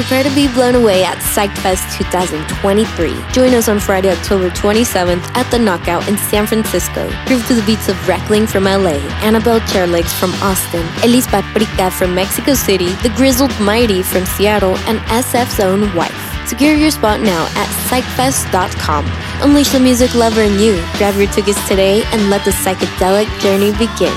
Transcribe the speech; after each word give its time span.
Prepare 0.00 0.24
to 0.24 0.34
be 0.34 0.48
blown 0.48 0.76
away 0.76 1.04
at 1.04 1.18
PsychFest 1.18 1.98
2023. 1.98 3.12
Join 3.32 3.52
us 3.52 3.68
on 3.68 3.78
Friday, 3.78 4.10
October 4.10 4.48
27th 4.48 5.20
at 5.36 5.50
the 5.50 5.58
Knockout 5.58 6.08
in 6.08 6.16
San 6.16 6.46
Francisco. 6.46 7.06
Groove 7.26 7.46
to 7.48 7.54
the 7.54 7.62
beats 7.66 7.86
of 7.90 8.08
Reckling 8.08 8.46
from 8.46 8.64
LA, 8.64 8.96
Annabelle 9.20 9.60
Chairlegs 9.60 10.10
from 10.18 10.32
Austin, 10.40 10.80
Elis 11.04 11.26
Paprika 11.26 11.90
from 11.90 12.14
Mexico 12.14 12.54
City, 12.54 12.88
The 13.02 13.12
Grizzled 13.14 13.52
Mighty 13.60 14.02
from 14.02 14.24
Seattle, 14.24 14.78
and 14.88 15.00
SF's 15.00 15.60
own 15.60 15.94
wife. 15.94 16.48
Secure 16.48 16.72
your 16.72 16.90
spot 16.90 17.20
now 17.20 17.44
at 17.54 17.68
psychfest.com. 17.90 19.04
Unleash 19.42 19.68
the 19.68 19.80
music 19.80 20.14
lover 20.14 20.40
in 20.40 20.58
you. 20.58 20.82
Grab 20.96 21.14
your 21.16 21.30
tickets 21.30 21.68
today 21.68 22.02
and 22.06 22.30
let 22.30 22.42
the 22.46 22.52
psychedelic 22.52 23.28
journey 23.40 23.72
begin. 23.72 24.16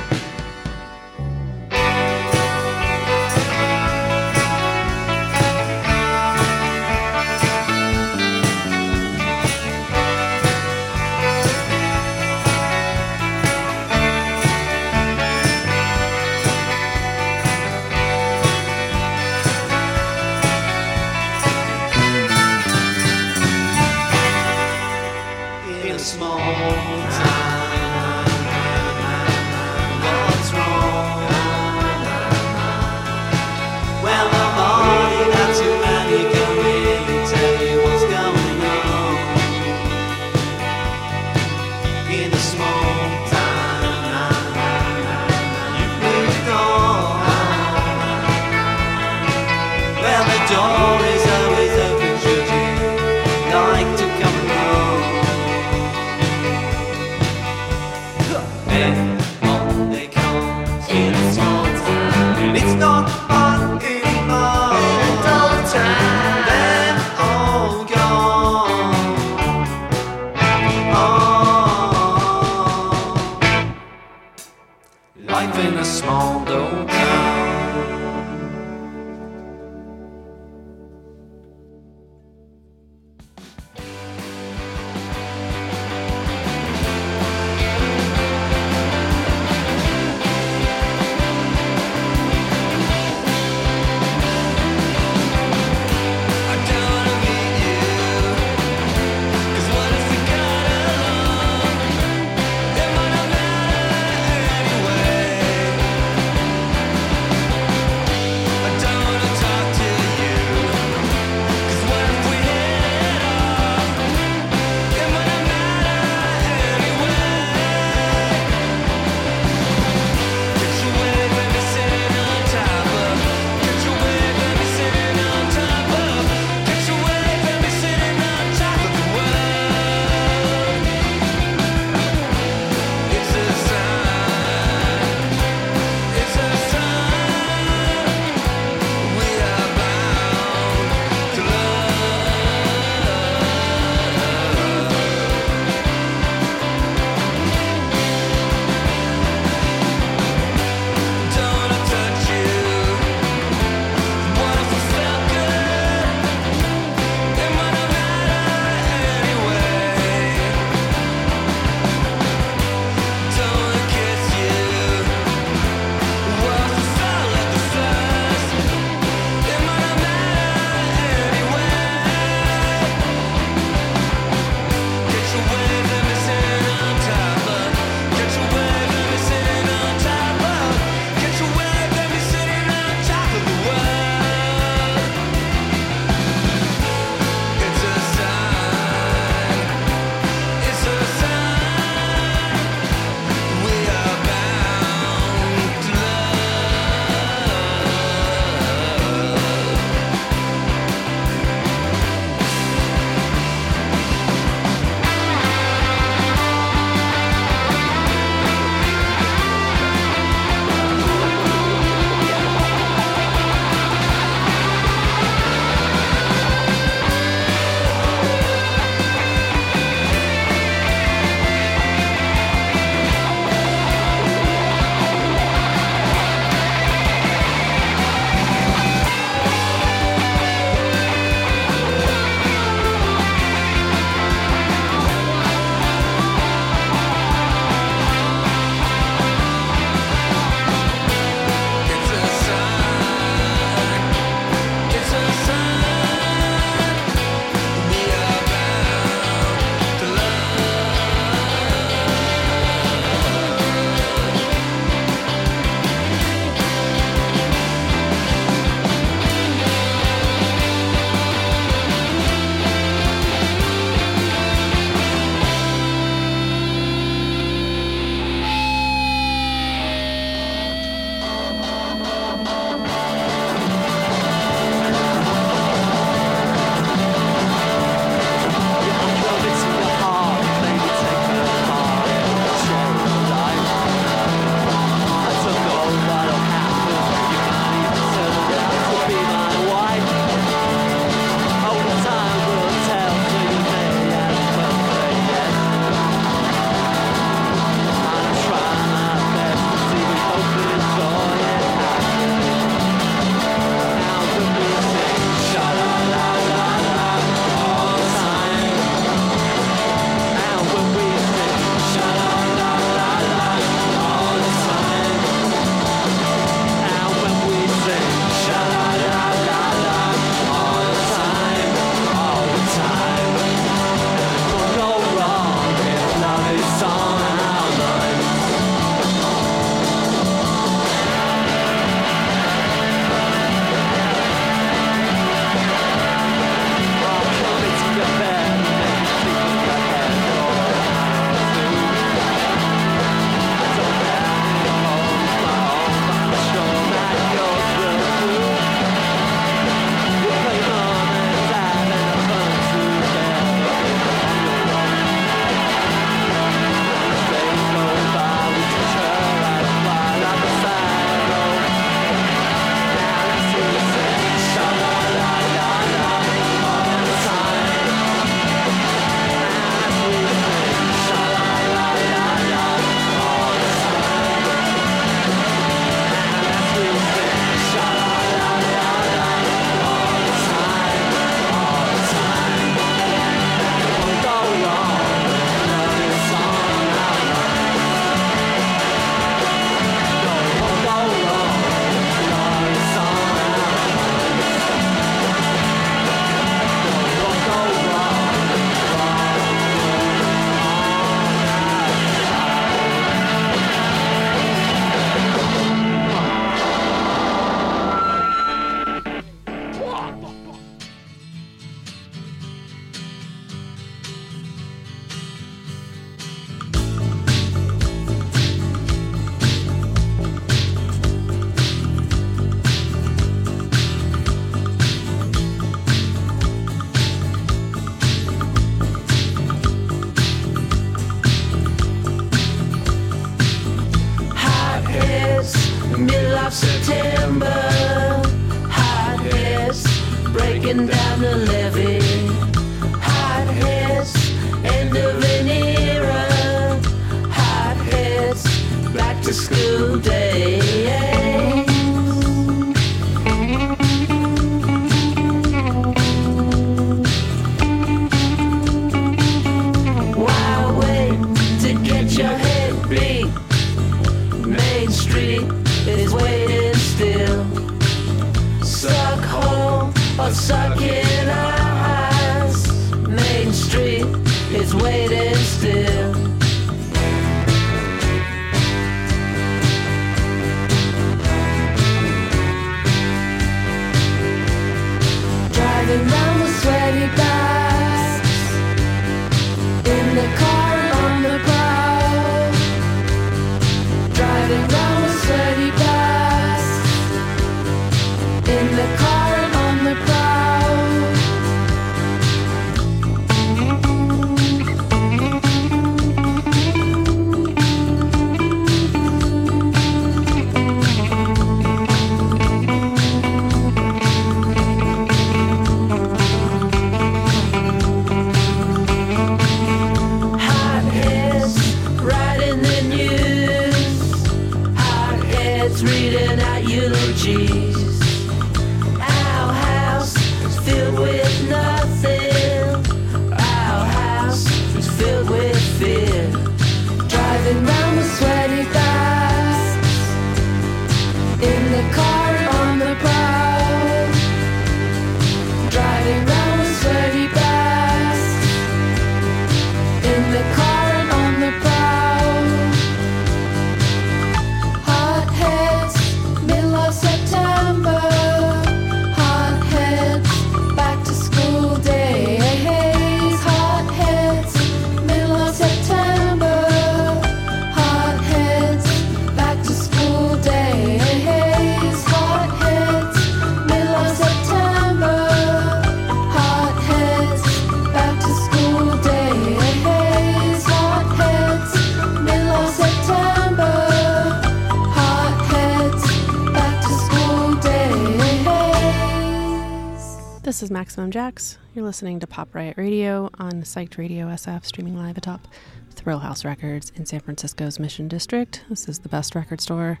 Maximum 590.80 591.10
Jax. 591.10 591.58
You're 591.74 591.84
listening 591.84 592.20
to 592.20 592.26
Pop 592.26 592.54
Riot 592.54 592.78
Radio 592.78 593.28
on 593.38 593.64
Psyched 593.64 593.98
Radio 593.98 594.28
SF, 594.28 594.64
streaming 594.64 594.96
live 594.96 595.18
atop 595.18 595.46
Thrill 595.90 596.20
House 596.20 596.42
Records 596.42 596.90
in 596.96 597.04
San 597.04 597.20
Francisco's 597.20 597.78
Mission 597.78 598.08
District. 598.08 598.64
This 598.70 598.88
is 598.88 599.00
the 599.00 599.10
best 599.10 599.34
record 599.34 599.60
store 599.60 600.00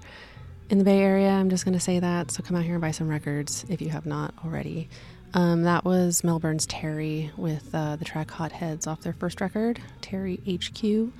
in 0.70 0.78
the 0.78 0.84
Bay 0.84 1.00
Area. 1.00 1.28
I'm 1.28 1.50
just 1.50 1.66
going 1.66 1.74
to 1.74 1.80
say 1.80 1.98
that. 1.98 2.30
So 2.30 2.42
come 2.42 2.56
out 2.56 2.64
here 2.64 2.76
and 2.76 2.80
buy 2.80 2.92
some 2.92 3.10
records 3.10 3.66
if 3.68 3.82
you 3.82 3.90
have 3.90 4.06
not 4.06 4.32
already. 4.42 4.88
Um, 5.34 5.64
that 5.64 5.84
was 5.84 6.24
Melbourne's 6.24 6.64
Terry 6.64 7.30
with 7.36 7.68
uh, 7.74 7.96
the 7.96 8.06
track 8.06 8.30
Hot 8.30 8.50
Heads 8.50 8.86
off 8.86 9.02
their 9.02 9.12
first 9.12 9.42
record, 9.42 9.82
Terry 10.00 10.40
HQ. 10.48 11.12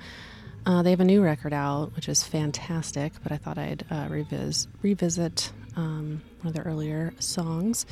Uh, 0.65 0.81
they 0.81 0.89
have 0.89 1.01
a 1.01 1.05
new 1.05 1.21
record 1.21 1.53
out, 1.53 1.95
which 1.95 2.09
is 2.09 2.23
fantastic, 2.23 3.13
but 3.21 3.31
I 3.31 3.37
thought 3.37 3.59
I'd 3.59 3.85
uh, 3.91 4.07
revis- 4.07 4.65
revisit 4.81 5.51
um, 5.75 6.21
one 6.41 6.49
of 6.49 6.53
their 6.53 6.63
earlier 6.63 7.13
songs. 7.19 7.85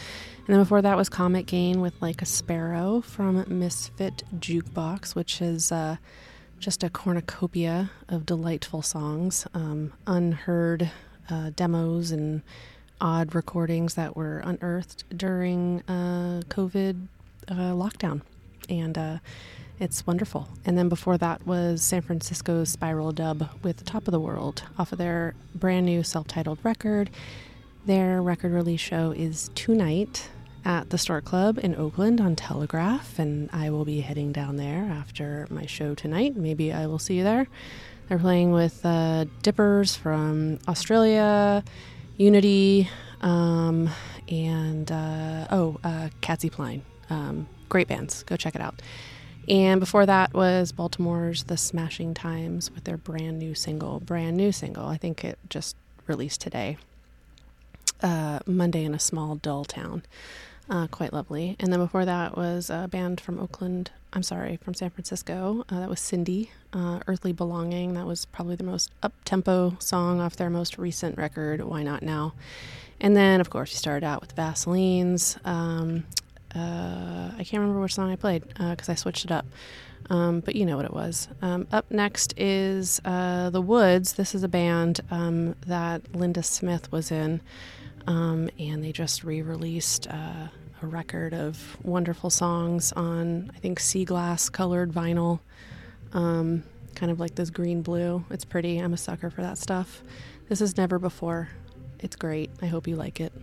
And 0.46 0.56
then 0.56 0.64
before 0.64 0.82
that 0.82 0.98
was 0.98 1.10
Comet 1.10 1.46
Gain 1.46 1.82
with 1.82 2.02
Like 2.02 2.22
a 2.22 2.26
Sparrow 2.26 3.02
from 3.02 3.44
Misfit 3.48 4.24
Jukebox, 4.38 5.16
which 5.16 5.42
is 5.42 5.72
uh, 5.72 5.98
just 6.60 6.84
a 6.84 6.90
cornucopia 6.90 7.92
of 8.08 8.26
delightful 8.26 8.82
songs, 8.82 9.48
um, 9.54 9.94
unheard 10.08 10.92
uh, 11.30 11.52
demos 11.56 12.12
and 12.12 12.42
odd 13.02 13.34
recordings 13.34 13.94
that 13.94 14.16
were 14.16 14.40
unearthed 14.40 15.06
during 15.16 15.82
uh, 15.88 16.42
COVID 16.50 17.08
uh, 17.48 17.54
lockdown. 17.54 18.22
And 18.68 18.98
uh, 18.98 19.18
it's 19.80 20.06
wonderful. 20.06 20.50
And 20.66 20.78
then 20.78 20.90
before 20.90 21.18
that 21.18 21.48
was 21.48 21.82
San 21.82 22.02
Francisco's 22.02 22.70
Spiral 22.70 23.12
Dub 23.12 23.50
with 23.64 23.86
Top 23.86 24.08
of 24.08 24.12
the 24.12 24.20
World 24.20 24.64
off 24.78 24.92
of 24.92 24.98
their 24.98 25.34
brand 25.56 25.86
new 25.86 26.04
self 26.04 26.28
titled 26.28 26.60
record. 26.64 27.10
Their 27.86 28.22
record 28.22 28.52
release 28.52 28.82
show 28.82 29.12
is 29.12 29.50
tonight 29.56 30.30
at 30.66 30.90
the 30.90 30.98
Stork 30.98 31.26
Club 31.26 31.58
in 31.58 31.76
Oakland 31.76 32.20
on 32.20 32.36
Telegraph, 32.36 33.18
and 33.18 33.50
I 33.54 33.70
will 33.70 33.86
be 33.86 34.02
heading 34.02 34.32
down 34.32 34.58
there 34.58 34.84
after 34.84 35.48
my 35.50 35.66
show 35.66 35.96
tonight. 35.96 36.36
Maybe 36.36 36.74
I 36.74 36.88
will 36.88 37.00
see 37.00 37.16
you 37.16 37.24
there. 37.24 37.48
They're 38.08 38.20
playing 38.20 38.52
with 38.52 38.86
uh, 38.86 39.26
Dippers 39.42 39.96
from 39.96 40.60
Australia, 40.68 41.64
Unity, 42.18 42.90
um, 43.22 43.90
and 44.28 44.92
uh, 44.92 45.48
oh, 45.50 45.80
uh, 45.84 46.10
Catsy 46.22 46.52
Pline. 46.52 46.84
Um, 47.10 47.48
great 47.70 47.88
bands. 47.88 48.24
Go 48.24 48.36
check 48.36 48.56
it 48.56 48.62
out. 48.62 48.82
And 49.48 49.80
before 49.80 50.06
that 50.06 50.34
was 50.34 50.74
Baltimore's 50.74 51.46
The 51.46 51.58
Smashing 51.58 52.14
Times 52.14 52.70
with 52.72 52.84
their 52.84 52.98
brand 52.98 53.40
new 53.40 53.56
single. 53.56 54.00
Brand 54.00 54.38
new 54.38 54.52
single. 54.52 54.86
I 54.86 54.98
think 54.98 55.24
it 55.24 55.40
just 55.50 55.76
released 56.06 56.42
today. 56.42 56.78
Uh, 58.02 58.40
Monday 58.46 58.86
in 58.86 58.94
a 58.94 59.00
Small 59.00 59.36
Dull 59.36 59.66
Town. 59.66 60.04
Uh, 60.70 60.88
quite 60.88 61.12
lovely. 61.12 61.56
And 61.60 61.74
then 61.74 61.80
before 61.80 62.06
that 62.06 62.38
was 62.38 62.70
a 62.70 62.88
band 62.88 63.20
from 63.20 63.40
Oakland. 63.40 63.92
I'm 64.14 64.24
sorry, 64.24 64.58
from 64.58 64.74
San 64.74 64.90
Francisco. 64.90 65.66
Uh, 65.70 65.80
that 65.80 65.90
was 65.90 66.00
Cindy, 66.00 66.52
uh, 66.74 67.00
Earthly 67.08 67.34
Belonging. 67.34 67.96
That 67.96 68.06
was 68.06 68.26
probably 68.26 68.56
the 68.56 68.64
most 68.64 68.92
up 69.04 69.14
tempo 69.26 69.76
song 69.80 70.22
off 70.22 70.36
their 70.36 70.50
most 70.50 70.78
recent 70.78 71.18
record, 71.18 71.62
Why 71.62 71.84
Not 71.84 72.04
Now. 72.04 72.34
And 73.02 73.16
then, 73.16 73.42
of 73.42 73.50
course, 73.50 73.72
we 73.72 73.78
started 73.78 74.06
out 74.06 74.22
with 74.22 74.36
Vaselines. 74.36 75.38
Um, 75.46 76.06
uh, 76.56 77.32
I 77.38 77.44
can't 77.44 77.62
remember 77.62 77.82
which 77.82 77.96
song 77.96 78.12
I 78.12 78.16
played 78.16 78.48
because 78.48 78.90
I 78.90 78.96
switched 78.96 79.26
it 79.26 79.32
up. 79.32 79.46
Um, 80.10 80.40
but 80.40 80.56
you 80.56 80.66
know 80.66 80.76
what 80.76 80.86
it 80.86 80.94
was. 80.94 81.28
Um, 81.42 81.68
up 81.72 81.90
next 81.92 82.34
is 82.38 83.00
uh, 83.06 83.50
The 83.52 83.62
Woods. 83.62 84.14
This 84.14 84.34
is 84.34 84.44
a 84.44 84.48
band 84.48 85.02
um, 85.12 85.56
that 85.68 86.16
Linda 86.16 86.42
Smith 86.42 86.92
was 86.92 87.12
in, 87.12 87.42
um, 88.08 88.50
and 88.60 88.84
they 88.84 88.92
just 88.92 89.24
re 89.24 89.42
released 89.42 90.08
uh, 90.08 90.48
a 90.82 90.88
record 90.88 91.34
of 91.34 91.78
wonderful 91.84 92.30
songs 92.30 92.92
on, 92.94 93.52
I 93.56 93.60
think, 93.60 93.80
sea 93.80 94.06
glass 94.06 94.50
colored 94.50 94.92
vinyl, 94.92 95.40
um, 96.14 96.64
kind 96.96 97.12
of 97.12 97.20
like 97.20 97.36
this 97.36 97.50
green 97.50 97.82
blue. 97.82 98.24
It's 98.30 98.46
pretty. 98.46 98.78
I'm 98.78 98.94
a 98.94 98.98
sucker 98.98 99.30
for 99.30 99.42
that 99.42 99.58
stuff. 99.58 100.04
This 100.48 100.62
is 100.62 100.78
Never 100.78 101.00
Before. 101.00 101.50
It's 102.00 102.16
great. 102.16 102.50
I 102.62 102.68
hope 102.68 102.88
you 102.88 102.96
like 102.96 103.20
it. 103.20 103.34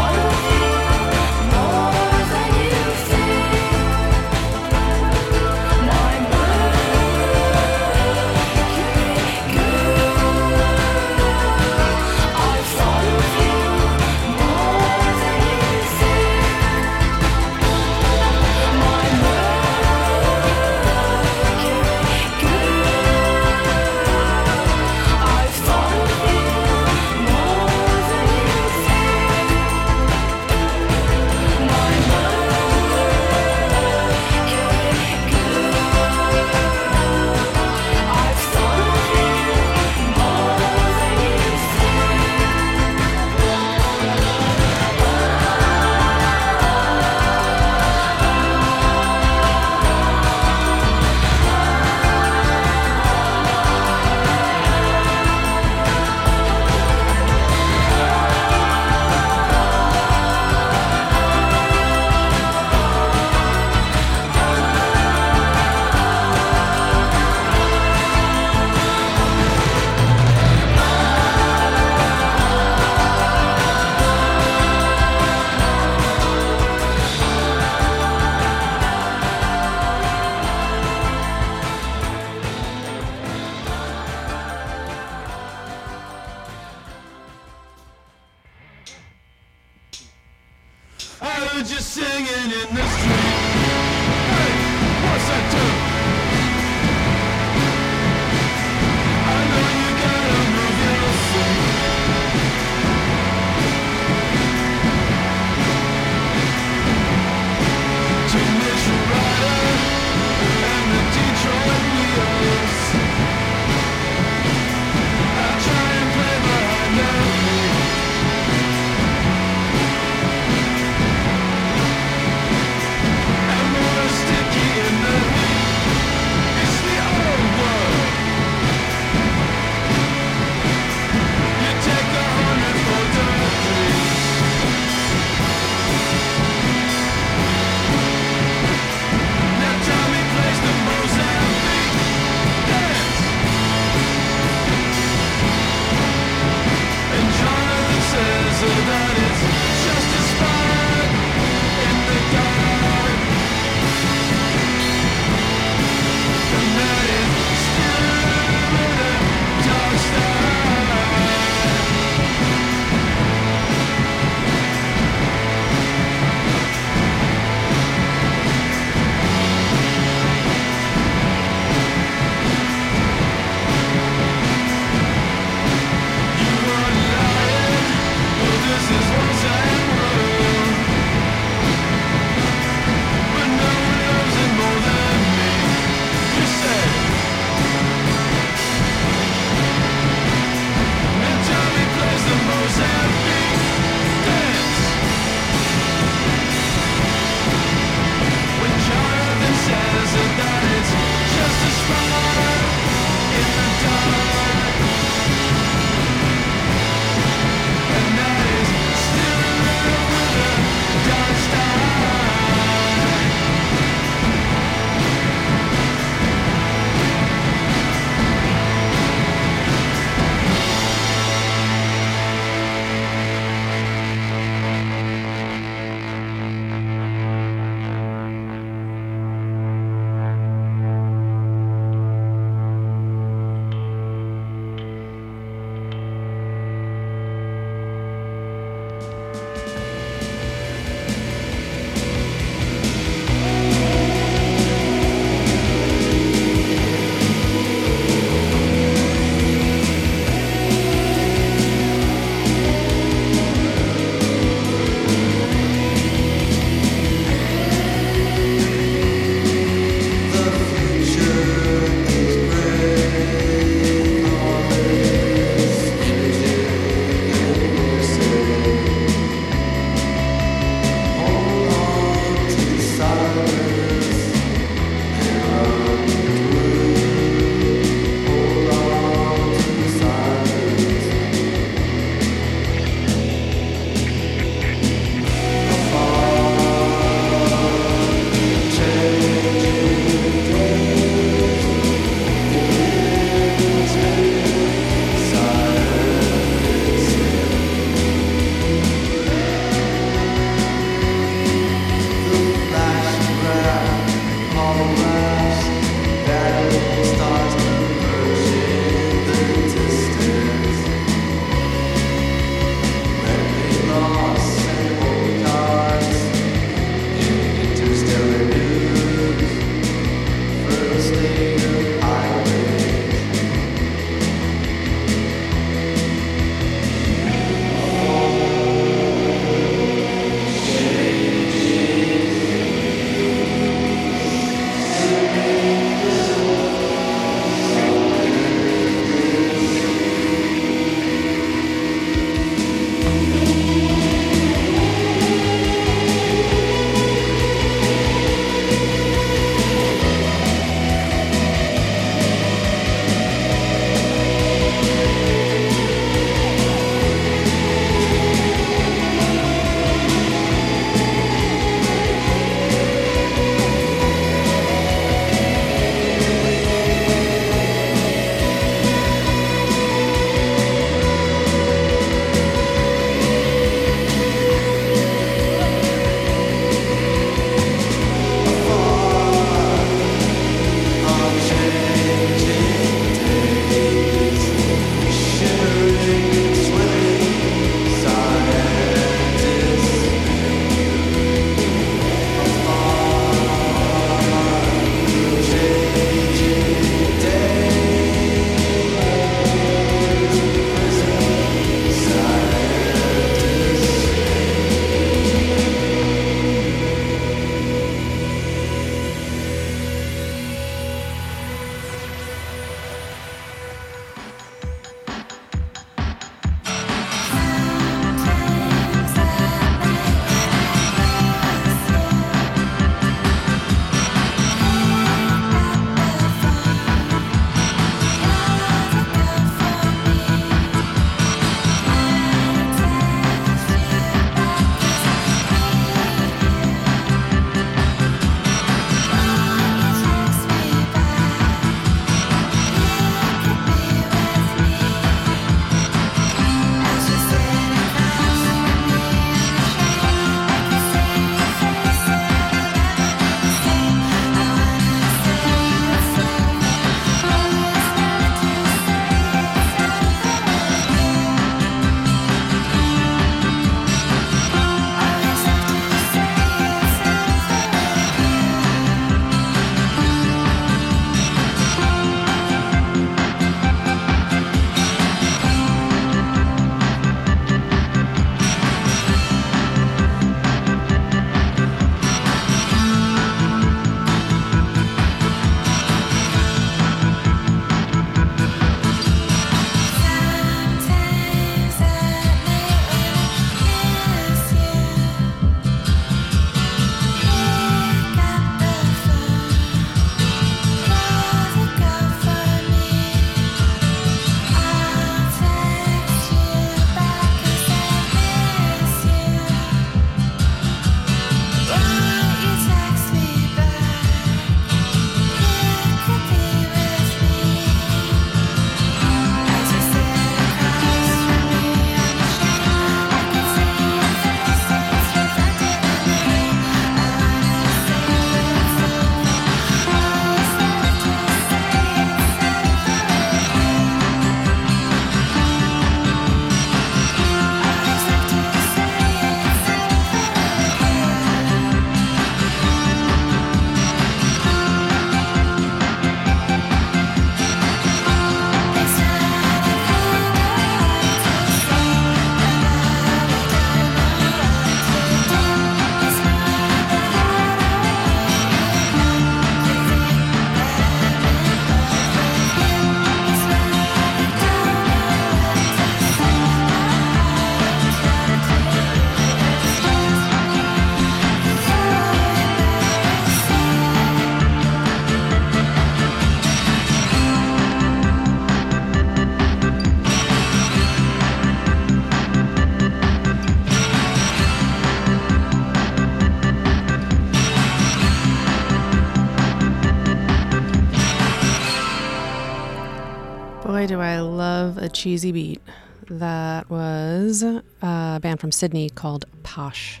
cheesy 595.02 595.32
beat. 595.32 595.60
That 596.08 596.70
was 596.70 597.42
a 597.42 598.20
band 598.22 598.38
from 598.38 598.52
Sydney 598.52 598.88
called 598.88 599.24
Posh 599.42 600.00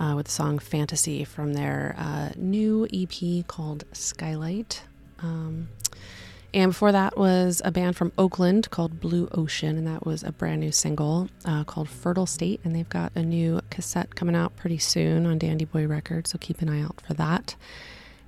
uh, 0.00 0.14
with 0.16 0.24
the 0.24 0.32
song 0.32 0.58
Fantasy 0.58 1.22
from 1.22 1.52
their 1.52 1.94
uh, 1.98 2.30
new 2.36 2.88
EP 2.94 3.46
called 3.46 3.84
Skylight. 3.92 4.84
Um, 5.18 5.68
and 6.54 6.70
before 6.70 6.92
that 6.92 7.18
was 7.18 7.60
a 7.62 7.70
band 7.70 7.94
from 7.94 8.10
Oakland 8.16 8.70
called 8.70 9.00
Blue 9.00 9.28
Ocean, 9.32 9.76
and 9.76 9.86
that 9.86 10.06
was 10.06 10.22
a 10.22 10.32
brand 10.32 10.62
new 10.62 10.72
single 10.72 11.28
uh, 11.44 11.64
called 11.64 11.90
Fertile 11.90 12.24
State. 12.24 12.60
And 12.64 12.74
they've 12.74 12.88
got 12.88 13.12
a 13.14 13.22
new 13.22 13.60
cassette 13.68 14.14
coming 14.14 14.34
out 14.34 14.56
pretty 14.56 14.78
soon 14.78 15.26
on 15.26 15.36
Dandy 15.36 15.66
Boy 15.66 15.86
Records, 15.86 16.30
so 16.30 16.38
keep 16.38 16.62
an 16.62 16.70
eye 16.70 16.80
out 16.80 17.02
for 17.06 17.12
that. 17.12 17.54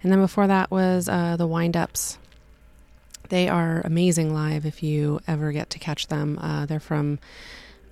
And 0.02 0.12
then 0.12 0.20
before 0.20 0.48
that 0.48 0.70
was 0.70 1.08
uh, 1.08 1.36
the 1.38 1.46
Wind 1.46 1.78
Ups 1.78 2.18
they 3.28 3.48
are 3.48 3.80
amazing 3.84 4.32
live 4.32 4.66
if 4.66 4.82
you 4.82 5.20
ever 5.26 5.52
get 5.52 5.70
to 5.70 5.78
catch 5.78 6.08
them. 6.08 6.38
Uh, 6.38 6.66
they're 6.66 6.80
from 6.80 7.18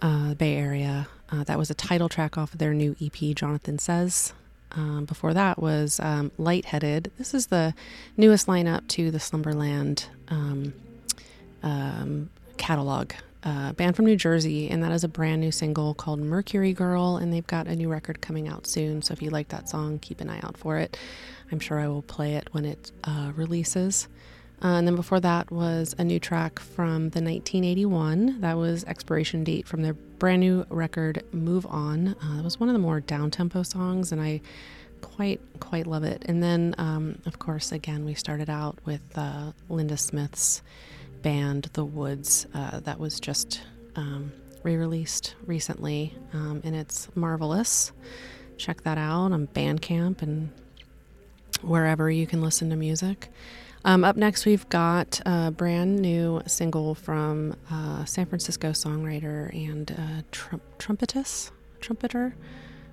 uh, 0.01 0.31
the 0.31 0.35
Bay 0.35 0.57
Area. 0.57 1.09
Uh, 1.31 1.45
that 1.45 1.59
was 1.59 1.71
a 1.71 1.75
title 1.75 2.09
track 2.09 2.37
off 2.37 2.53
of 2.53 2.59
their 2.59 2.75
new 2.75 2.95
EP, 3.01 3.35
Jonathan 3.35 3.79
Says. 3.79 4.35
Um, 4.75 5.05
before 5.05 5.35
that 5.35 5.59
was 5.59 6.01
um, 6.01 6.33
Lightheaded. 6.39 7.11
This 7.19 7.35
is 7.35 7.49
the 7.49 7.75
newest 8.17 8.47
lineup 8.47 8.87
to 8.89 9.11
the 9.11 9.21
Slumberland 9.21 10.07
um, 10.29 10.73
um, 11.63 12.31
catalog. 12.57 13.13
Uh, 13.45 13.73
band 13.73 13.97
from 13.97 14.07
New 14.07 14.17
Jersey, 14.17 14.71
and 14.71 14.83
that 14.85 14.93
is 14.93 15.03
a 15.03 15.09
brand 15.09 15.41
new 15.41 15.51
single 15.51 15.95
called 15.95 16.21
Mercury 16.21 16.73
Girl, 16.73 17.17
and 17.17 17.33
they've 17.33 17.47
got 17.47 17.67
a 17.67 17.75
new 17.75 17.89
record 17.89 18.21
coming 18.21 18.47
out 18.49 18.67
soon. 18.67 19.03
So 19.03 19.13
if 19.13 19.21
you 19.21 19.31
like 19.31 19.49
that 19.49 19.69
song, 19.69 19.99
keep 19.99 20.21
an 20.21 20.31
eye 20.31 20.41
out 20.45 20.57
for 20.57 20.79
it. 20.79 20.97
I'm 21.51 21.59
sure 21.59 21.81
I 21.81 21.89
will 21.89 22.03
play 22.03 22.35
it 22.35 22.49
when 22.53 22.65
it 22.65 22.93
uh, 23.03 23.33
releases. 23.35 24.07
Uh, 24.63 24.77
and 24.77 24.87
then 24.87 24.95
before 24.95 25.19
that 25.19 25.51
was 25.51 25.95
a 25.99 26.05
new 26.05 26.21
track 26.21 26.61
from 26.61 27.11
the 27.11 27.21
1981. 27.21 28.41
That 28.41 28.57
was 28.57 28.85
expiration 28.85 29.43
date 29.43 29.67
from 29.67 29.83
their 29.83 29.95
brand 29.95 30.41
new 30.41 30.65
record, 30.71 31.25
Move 31.33 31.67
On. 31.67 32.09
Uh, 32.09 32.39
it 32.39 32.45
was 32.45 32.61
one 32.61 32.69
of 32.69 32.73
the 32.73 32.79
more 32.79 33.01
down 33.01 33.31
tempo 33.33 33.65
songs, 33.65 34.13
and 34.13 34.21
I 34.21 34.41
quite 35.01 35.41
quite 35.59 35.89
love 35.89 36.05
it. 36.05 36.23
And 36.27 36.41
then, 36.41 36.77
um, 36.79 37.19
of 37.27 37.41
course, 37.41 37.73
again 37.73 38.05
we 38.05 38.15
started 38.15 38.49
out 38.49 38.79
with 38.85 39.03
uh, 39.17 39.51
Linda 39.69 39.97
Smith's 39.97 40.63
band, 41.23 41.69
The 41.73 41.85
Woods. 41.85 42.47
Uh, 42.55 42.79
that 42.81 43.01
was 43.01 43.19
just 43.19 43.63
um, 43.97 44.33
re-released 44.63 45.35
recently, 45.45 46.15
um, 46.33 46.61
and 46.63 46.77
it's 46.77 47.09
marvelous. 47.17 47.91
Check 48.59 48.83
that 48.83 48.97
out 48.97 49.33
on 49.33 49.49
Bandcamp 49.49 50.23
and 50.23 50.51
wherever 51.63 52.09
you 52.11 52.29
can 52.29 52.41
listen 52.41 52.71
to 52.71 52.77
music. 52.77 53.29
Um, 53.85 54.05
up 54.05 54.17
next, 54.17 54.47
we've 54.47 54.69
got 54.69 55.21
a 55.27 55.51
brand 55.51 55.99
new 55.99 56.41
single 56.47 56.95
from 56.95 57.57
uh, 57.71 58.05
San 58.05 58.27
Francisco 58.27 58.71
songwriter 58.71 59.53
and 59.53 59.91
uh, 59.91 60.23
trum- 60.31 60.61
trumpetess, 60.79 61.51
trumpeter 61.81 62.35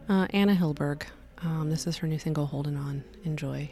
uh, 0.07 0.25
Anna 0.31 0.55
Hilberg. 0.55 1.03
Um, 1.43 1.69
this 1.69 1.85
is 1.85 1.97
her 1.97 2.07
new 2.07 2.17
single, 2.17 2.47
Holding 2.47 2.75
On. 2.75 3.03
Enjoy. 3.23 3.69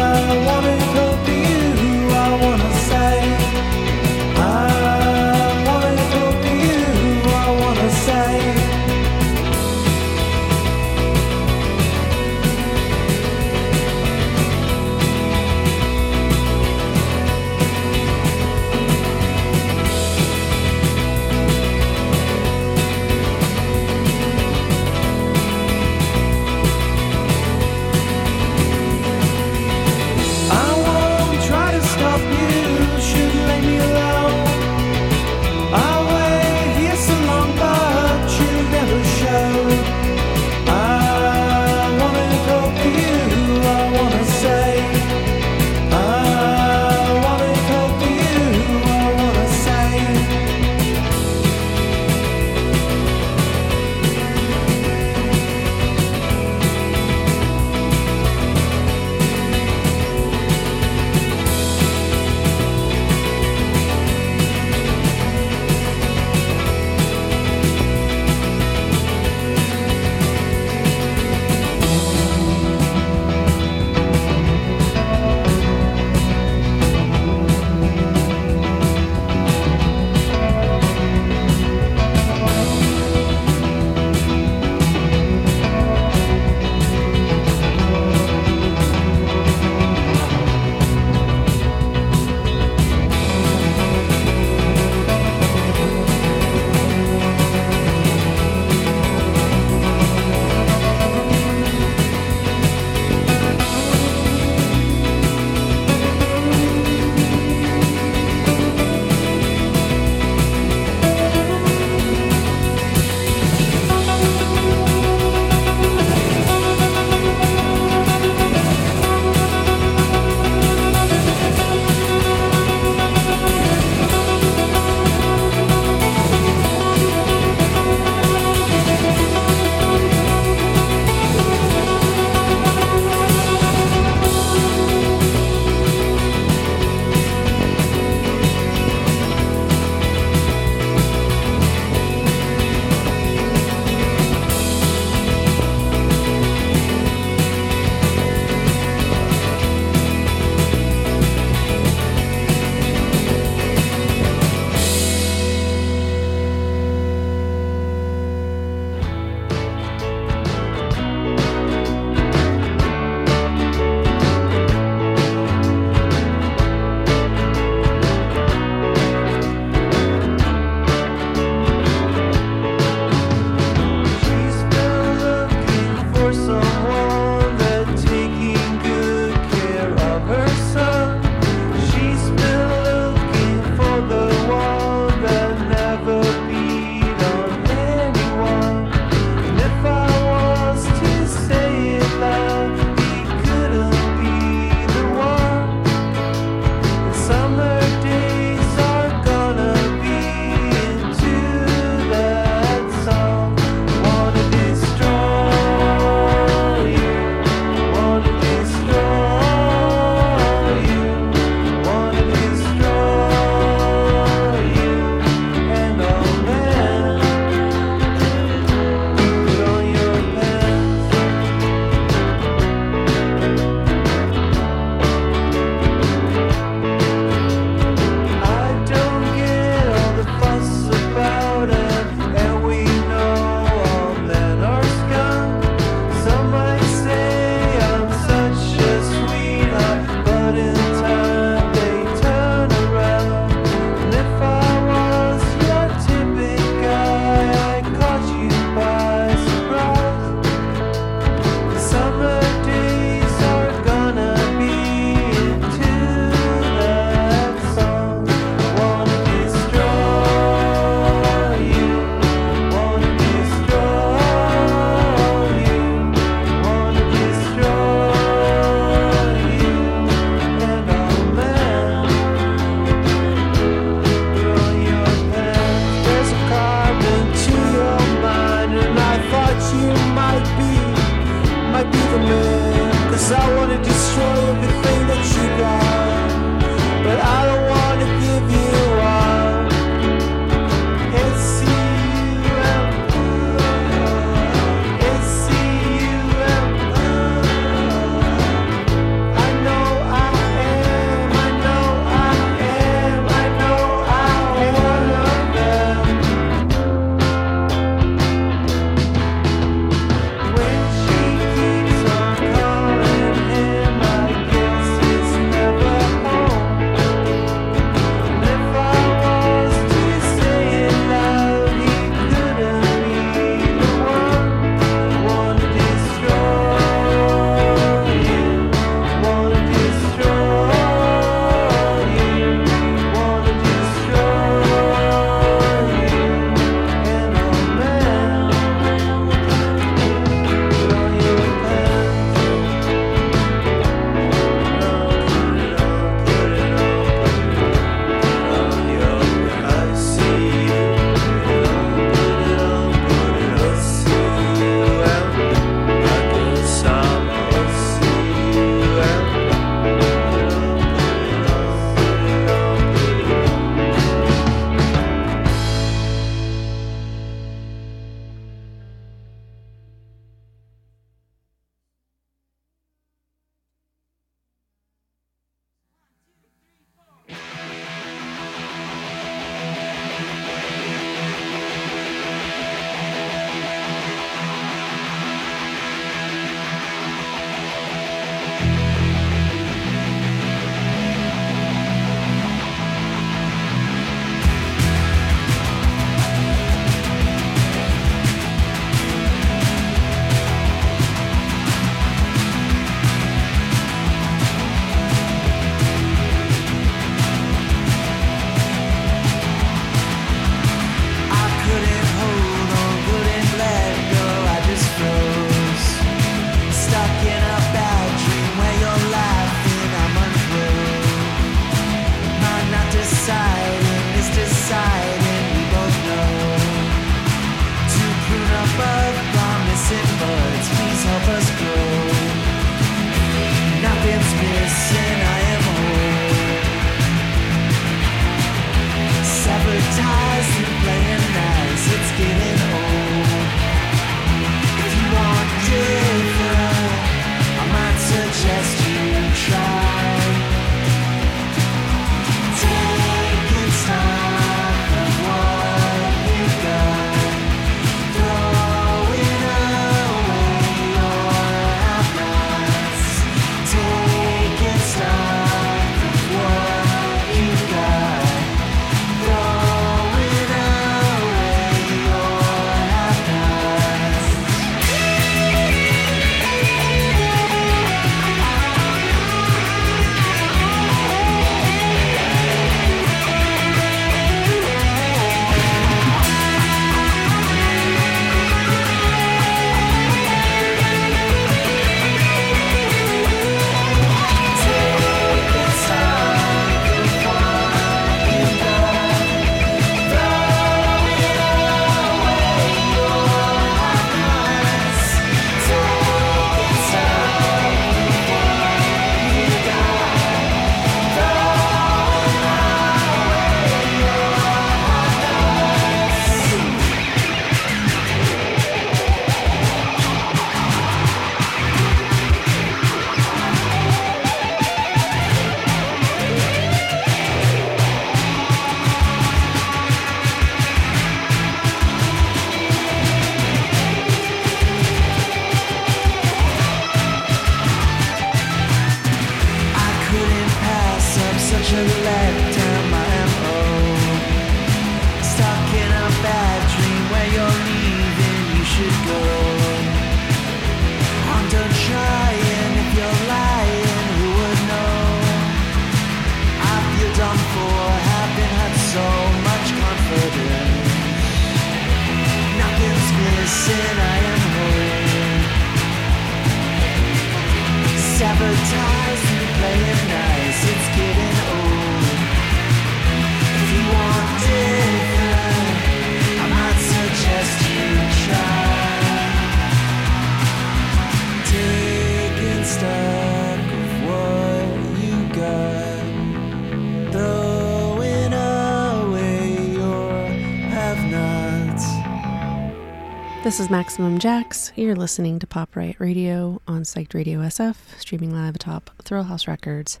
This 593.44 593.60
is 593.60 593.68
Maximum 593.68 594.18
Jax. 594.18 594.72
You're 594.74 594.96
listening 594.96 595.38
to 595.38 595.46
Pop 595.46 595.76
Riot 595.76 595.96
Radio 595.98 596.62
on 596.66 596.82
Psyched 596.84 597.12
Radio 597.12 597.40
SF, 597.40 597.76
streaming 597.98 598.32
live 598.32 598.54
atop 598.54 598.90
Thrill 599.02 599.24
House 599.24 599.46
Records 599.46 600.00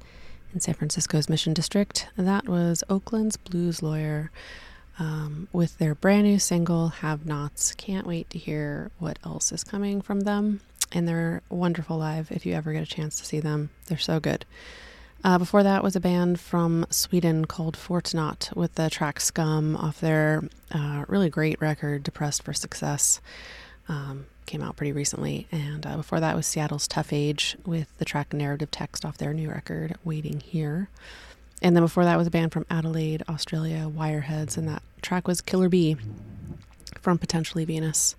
in 0.54 0.60
San 0.60 0.72
Francisco's 0.72 1.28
Mission 1.28 1.52
District. 1.52 2.08
That 2.16 2.48
was 2.48 2.82
Oakland's 2.88 3.36
Blues 3.36 3.82
Lawyer 3.82 4.30
um, 4.98 5.46
with 5.52 5.76
their 5.76 5.94
brand 5.94 6.22
new 6.22 6.38
single, 6.38 6.88
Have 6.88 7.26
Nots. 7.26 7.74
Can't 7.74 8.06
wait 8.06 8.30
to 8.30 8.38
hear 8.38 8.90
what 8.98 9.18
else 9.26 9.52
is 9.52 9.62
coming 9.62 10.00
from 10.00 10.20
them. 10.20 10.60
And 10.90 11.06
they're 11.06 11.42
wonderful 11.50 11.98
live 11.98 12.32
if 12.32 12.46
you 12.46 12.54
ever 12.54 12.72
get 12.72 12.82
a 12.82 12.86
chance 12.86 13.16
to 13.16 13.26
see 13.26 13.40
them. 13.40 13.68
They're 13.88 13.98
so 13.98 14.20
good. 14.20 14.46
Uh, 15.24 15.38
before 15.38 15.62
that 15.62 15.82
was 15.82 15.96
a 15.96 16.00
band 16.00 16.38
from 16.38 16.84
Sweden 16.90 17.46
called 17.46 17.78
Fortnot 17.78 18.54
with 18.54 18.74
the 18.74 18.90
track 18.90 19.20
Scum 19.20 19.74
off 19.74 19.98
their 19.98 20.42
uh, 20.70 21.06
really 21.08 21.30
great 21.30 21.58
record, 21.62 22.02
Depressed 22.02 22.42
for 22.42 22.52
Success. 22.52 23.22
Um, 23.88 24.26
came 24.44 24.62
out 24.62 24.76
pretty 24.76 24.92
recently. 24.92 25.46
And 25.50 25.86
uh, 25.86 25.96
before 25.96 26.20
that 26.20 26.36
was 26.36 26.46
Seattle's 26.46 26.86
Tough 26.86 27.10
Age 27.10 27.56
with 27.64 27.88
the 27.96 28.04
track 28.04 28.34
Narrative 28.34 28.70
Text 28.70 29.06
off 29.06 29.16
their 29.16 29.32
new 29.32 29.48
record, 29.48 29.96
Waiting 30.04 30.40
Here. 30.40 30.90
And 31.62 31.74
then 31.74 31.82
before 31.82 32.04
that 32.04 32.18
was 32.18 32.26
a 32.26 32.30
band 32.30 32.52
from 32.52 32.66
Adelaide, 32.68 33.22
Australia, 33.26 33.90
Wireheads, 33.90 34.58
and 34.58 34.68
that 34.68 34.82
track 35.00 35.26
was 35.26 35.40
Killer 35.40 35.70
Bee 35.70 35.96
from 37.00 37.16
Potentially 37.16 37.64
Venus. 37.64 38.14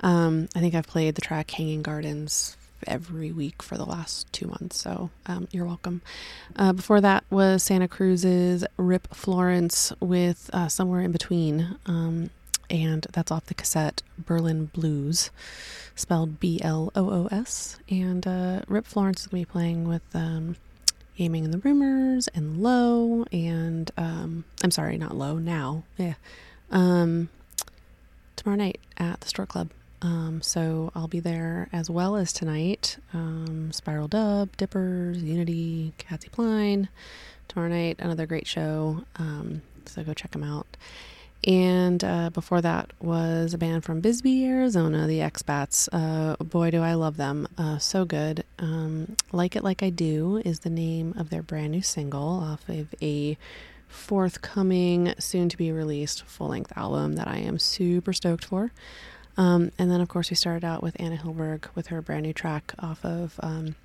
Um, 0.00 0.48
I 0.54 0.60
think 0.60 0.76
I've 0.76 0.86
played 0.86 1.16
the 1.16 1.22
track 1.22 1.50
Hanging 1.50 1.82
Gardens 1.82 2.56
every 2.86 3.32
week 3.32 3.62
for 3.62 3.76
the 3.76 3.84
last 3.84 4.32
two 4.32 4.46
months, 4.46 4.78
so 4.78 5.10
um, 5.26 5.48
you're 5.50 5.66
welcome. 5.66 6.02
Uh, 6.56 6.72
before 6.72 7.00
that 7.00 7.24
was 7.30 7.62
Santa 7.62 7.88
Cruz's 7.88 8.64
Rip 8.76 9.14
Florence 9.14 9.92
with 10.00 10.50
uh, 10.52 10.68
Somewhere 10.68 11.00
in 11.00 11.12
Between, 11.12 11.76
um, 11.86 12.30
and 12.68 13.06
that's 13.12 13.30
off 13.30 13.46
the 13.46 13.54
cassette 13.54 14.02
Berlin 14.18 14.66
Blues, 14.66 15.30
spelled 15.94 16.40
B 16.40 16.60
L 16.62 16.90
O 16.96 17.10
O 17.10 17.28
S. 17.30 17.78
And 17.88 18.26
uh, 18.26 18.62
Rip 18.68 18.86
Florence 18.86 19.22
is 19.22 19.26
going 19.28 19.44
to 19.44 19.48
be 19.48 19.52
playing 19.52 19.88
with 19.88 20.02
um, 20.14 20.56
Aiming 21.18 21.44
in 21.44 21.50
the 21.50 21.58
Rumors 21.58 22.28
and 22.28 22.62
Low, 22.62 23.24
and 23.32 23.90
um, 23.96 24.44
I'm 24.62 24.70
sorry, 24.70 24.98
not 24.98 25.16
Low, 25.16 25.38
now. 25.38 25.84
Yeah. 25.96 26.14
Um, 26.70 27.28
tomorrow 28.34 28.58
night 28.58 28.80
at 28.98 29.20
the 29.20 29.28
Stork 29.28 29.48
Club. 29.48 29.70
Um, 30.02 30.42
so 30.42 30.92
I'll 30.94 31.08
be 31.08 31.20
there 31.20 31.68
as 31.72 31.88
well 31.88 32.16
as 32.16 32.32
tonight. 32.32 32.98
Um, 33.14 33.72
Spiral 33.72 34.08
Dub, 34.08 34.56
Dippers, 34.56 35.22
Unity, 35.22 35.92
Catsy 35.98 36.30
Pline. 36.30 36.88
Tomorrow 37.48 37.70
night, 37.70 37.96
another 37.98 38.26
great 38.26 38.46
show. 38.46 39.04
Um, 39.16 39.62
so 39.86 40.02
go 40.02 40.14
check 40.14 40.32
them 40.32 40.42
out. 40.42 40.66
And 41.46 42.02
uh, 42.02 42.30
before 42.30 42.60
that 42.62 42.92
was 43.00 43.54
a 43.54 43.58
band 43.58 43.84
from 43.84 44.00
Bisbee, 44.00 44.46
Arizona, 44.46 45.06
the 45.06 45.20
Expats. 45.20 45.88
Uh, 45.92 46.42
boy, 46.42 46.70
do 46.70 46.82
I 46.82 46.94
love 46.94 47.16
them. 47.16 47.46
Uh, 47.56 47.78
so 47.78 48.04
good. 48.04 48.42
Um, 48.58 49.16
like 49.32 49.54
It 49.54 49.62
Like 49.62 49.82
I 49.82 49.90
Do 49.90 50.42
is 50.44 50.60
the 50.60 50.70
name 50.70 51.14
of 51.16 51.30
their 51.30 51.42
brand 51.42 51.72
new 51.72 51.82
single 51.82 52.40
off 52.40 52.68
of 52.68 52.94
a 53.00 53.38
forthcoming, 53.86 55.14
soon 55.18 55.48
to 55.48 55.56
be 55.56 55.70
released 55.70 56.24
full 56.24 56.48
length 56.48 56.72
album 56.76 57.14
that 57.14 57.28
I 57.28 57.36
am 57.36 57.58
super 57.58 58.12
stoked 58.12 58.44
for. 58.44 58.72
Um, 59.36 59.70
and 59.78 59.90
then, 59.90 60.00
of 60.00 60.08
course, 60.08 60.30
we 60.30 60.36
started 60.36 60.64
out 60.64 60.82
with 60.82 60.96
Anna 60.98 61.16
Hilberg 61.16 61.66
with 61.74 61.88
her 61.88 62.00
brand 62.00 62.22
new 62.22 62.32
track 62.32 62.72
off 62.78 63.04
of 63.04 63.38
um, 63.42 63.76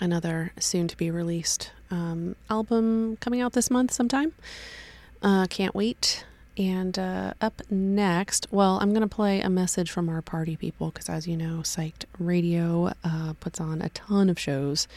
another 0.00 0.52
soon 0.58 0.88
to 0.88 0.96
be 0.96 1.10
released 1.10 1.72
um, 1.90 2.36
album 2.48 3.16
coming 3.20 3.40
out 3.40 3.52
this 3.52 3.70
month 3.70 3.92
sometime. 3.92 4.32
Uh, 5.22 5.46
can't 5.48 5.74
wait. 5.74 6.24
And 6.56 6.98
uh, 6.98 7.34
up 7.40 7.62
next, 7.70 8.48
well, 8.50 8.78
I'm 8.80 8.90
going 8.90 9.02
to 9.02 9.14
play 9.14 9.40
a 9.40 9.48
message 9.48 9.90
from 9.90 10.08
our 10.08 10.20
party 10.20 10.56
people 10.56 10.90
because, 10.90 11.08
as 11.08 11.26
you 11.26 11.36
know, 11.36 11.60
Psyched 11.62 12.04
Radio 12.18 12.92
uh, 13.04 13.34
puts 13.38 13.60
on 13.60 13.80
a 13.80 13.88
ton 13.90 14.28
of 14.28 14.38
shows. 14.38 14.88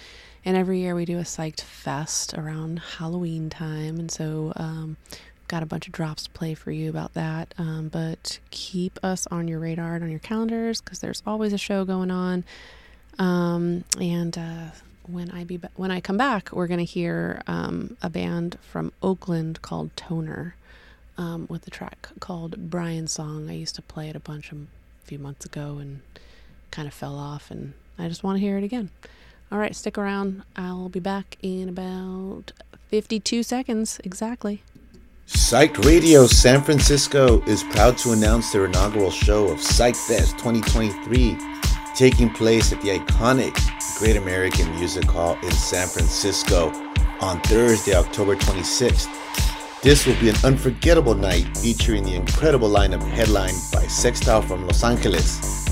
And 0.44 0.58
every 0.58 0.80
year 0.80 0.96
we 0.96 1.06
do 1.06 1.20
a 1.20 1.24
Psyched 1.24 1.62
Fest 1.62 2.34
around 2.34 2.80
Halloween 2.98 3.52
time. 3.52 4.00
And 4.00 4.10
so 4.10 4.54
um, 4.56 4.98
got 5.52 5.62
a 5.62 5.66
bunch 5.66 5.86
of 5.86 5.92
drops 5.92 6.24
to 6.24 6.30
play 6.30 6.54
for 6.54 6.72
you 6.72 6.90
about 6.90 7.14
that. 7.14 7.54
Um, 7.58 7.90
but 7.90 8.40
keep 8.52 8.98
us 9.04 9.28
on 9.28 9.50
your 9.50 9.60
radar 9.60 9.96
and 9.96 10.04
on 10.04 10.10
your 10.10 10.20
calendars 10.20 10.80
because 10.80 11.00
there's 11.00 11.22
always 11.28 11.52
a 11.52 11.58
show 11.58 11.84
going 11.84 12.10
on. 12.10 12.46
Um, 13.20 13.84
and 14.00 14.38
uh, 14.38 14.68
when 15.06 15.30
I 15.30 15.44
be 15.44 15.58
ba- 15.58 15.70
when 15.76 15.92
I 15.92 16.00
come 16.00 16.16
back, 16.16 16.54
we're 16.54 16.68
gonna 16.68 16.84
hear 16.84 17.42
um, 17.48 17.98
a 18.02 18.10
band 18.10 18.58
from 18.62 18.94
Oakland 19.04 19.62
called 19.62 19.96
Toner 19.98 20.56
um, 21.18 21.48
with 21.50 21.64
the 21.64 21.72
track 21.72 22.08
called 22.22 22.70
Brian's 22.70 23.12
Song. 23.12 23.50
I 23.50 23.54
used 23.54 23.76
to 23.76 23.82
play 23.82 24.08
it 24.08 24.16
a 24.16 24.22
bunch 24.22 24.54
a 24.54 24.56
few 25.04 25.20
months 25.20 25.46
ago 25.46 25.80
and 25.80 26.00
kind 26.72 26.88
of 26.88 26.94
fell 26.94 27.18
off, 27.18 27.52
and 27.52 27.74
I 28.00 28.08
just 28.08 28.24
want 28.24 28.38
to 28.38 28.40
hear 28.40 28.58
it 28.58 28.64
again. 28.64 28.90
All 29.52 29.58
right, 29.60 29.76
stick 29.76 29.98
around. 29.98 30.44
I'll 30.56 30.88
be 30.88 31.02
back 31.02 31.38
in 31.42 31.68
about 31.68 32.54
52 32.88 33.44
seconds 33.44 34.00
exactly. 34.06 34.64
Psyched 35.28 35.86
Radio 35.86 36.26
San 36.28 36.62
Francisco 36.62 37.42
is 37.44 37.64
proud 37.64 37.98
to 38.00 38.12
announce 38.12 38.52
their 38.52 38.66
inaugural 38.66 39.12
show 39.12 39.50
of 39.50 39.62
Psych 39.62 39.96
Fest 39.96 40.38
2023, 40.40 41.38
taking 41.96 42.30
place 42.30 42.74
at 42.74 42.82
the 42.82 42.98
iconic 42.98 43.56
Great 43.98 44.18
American 44.18 44.70
Music 44.76 45.06
Hall 45.06 45.38
in 45.44 45.52
San 45.52 45.88
Francisco 45.88 46.72
on 47.22 47.40
Thursday, 47.42 47.94
October 47.96 48.36
26th. 48.36 49.08
This 49.82 50.06
will 50.06 50.20
be 50.20 50.30
an 50.30 50.36
unforgettable 50.44 51.16
night 51.16 51.58
featuring 51.58 52.04
the 52.04 52.16
incredible 52.16 52.70
lineup 52.70 53.04
headlined 53.04 53.58
by 53.72 53.84
Sextile 53.88 54.42
from 54.42 54.66
Los 54.68 54.84
Angeles. 54.84 55.70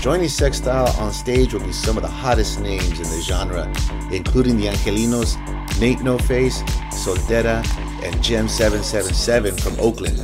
Joining 0.00 0.28
Sextile 0.28 0.88
on 0.98 1.12
stage 1.12 1.52
will 1.52 1.64
be 1.64 1.72
some 1.72 1.96
of 1.96 2.02
the 2.02 2.08
hottest 2.08 2.60
names 2.60 2.98
in 2.98 3.08
the 3.08 3.20
genre, 3.22 3.64
including 4.10 4.56
the 4.56 4.66
Angelinos, 4.66 5.36
Nate 5.80 6.00
No 6.00 6.18
Face, 6.18 6.62
Soltera, 6.92 7.64
and 8.06 8.22
Gem 8.22 8.48
777 8.48 9.56
from 9.56 9.78
Oakland. 9.80 10.16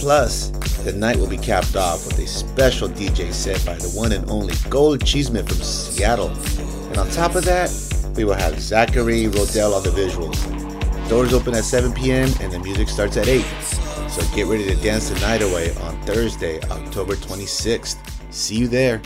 Plus, 0.00 0.48
the 0.84 0.92
night 0.92 1.16
will 1.16 1.28
be 1.28 1.36
capped 1.36 1.76
off 1.76 2.06
with 2.06 2.18
a 2.18 2.26
special 2.26 2.88
DJ 2.88 3.32
set 3.32 3.64
by 3.66 3.74
the 3.74 3.88
one 3.90 4.12
and 4.12 4.28
only 4.30 4.54
Gold 4.70 5.04
Cheeseman 5.04 5.46
from 5.46 5.58
Seattle. 5.58 6.30
And 6.88 6.96
on 6.96 7.10
top 7.10 7.34
of 7.34 7.44
that, 7.44 7.70
we 8.16 8.24
will 8.24 8.34
have 8.34 8.58
Zachary 8.58 9.24
Rodell 9.24 9.76
on 9.76 9.82
the 9.82 9.90
visuals. 9.90 10.38
Doors 11.08 11.34
open 11.34 11.54
at 11.54 11.64
7 11.64 11.92
p.m. 11.92 12.30
and 12.40 12.50
the 12.50 12.58
music 12.58 12.88
starts 12.88 13.16
at 13.16 13.28
8. 13.28 13.44
So 14.08 14.22
get 14.34 14.46
ready 14.46 14.64
to 14.64 14.76
dance 14.76 15.10
the 15.10 15.20
night 15.20 15.42
away 15.42 15.74
on 15.76 16.00
Thursday, 16.02 16.60
October 16.70 17.14
26th. 17.14 17.98
See 18.32 18.56
you 18.56 18.68
there. 18.68 19.02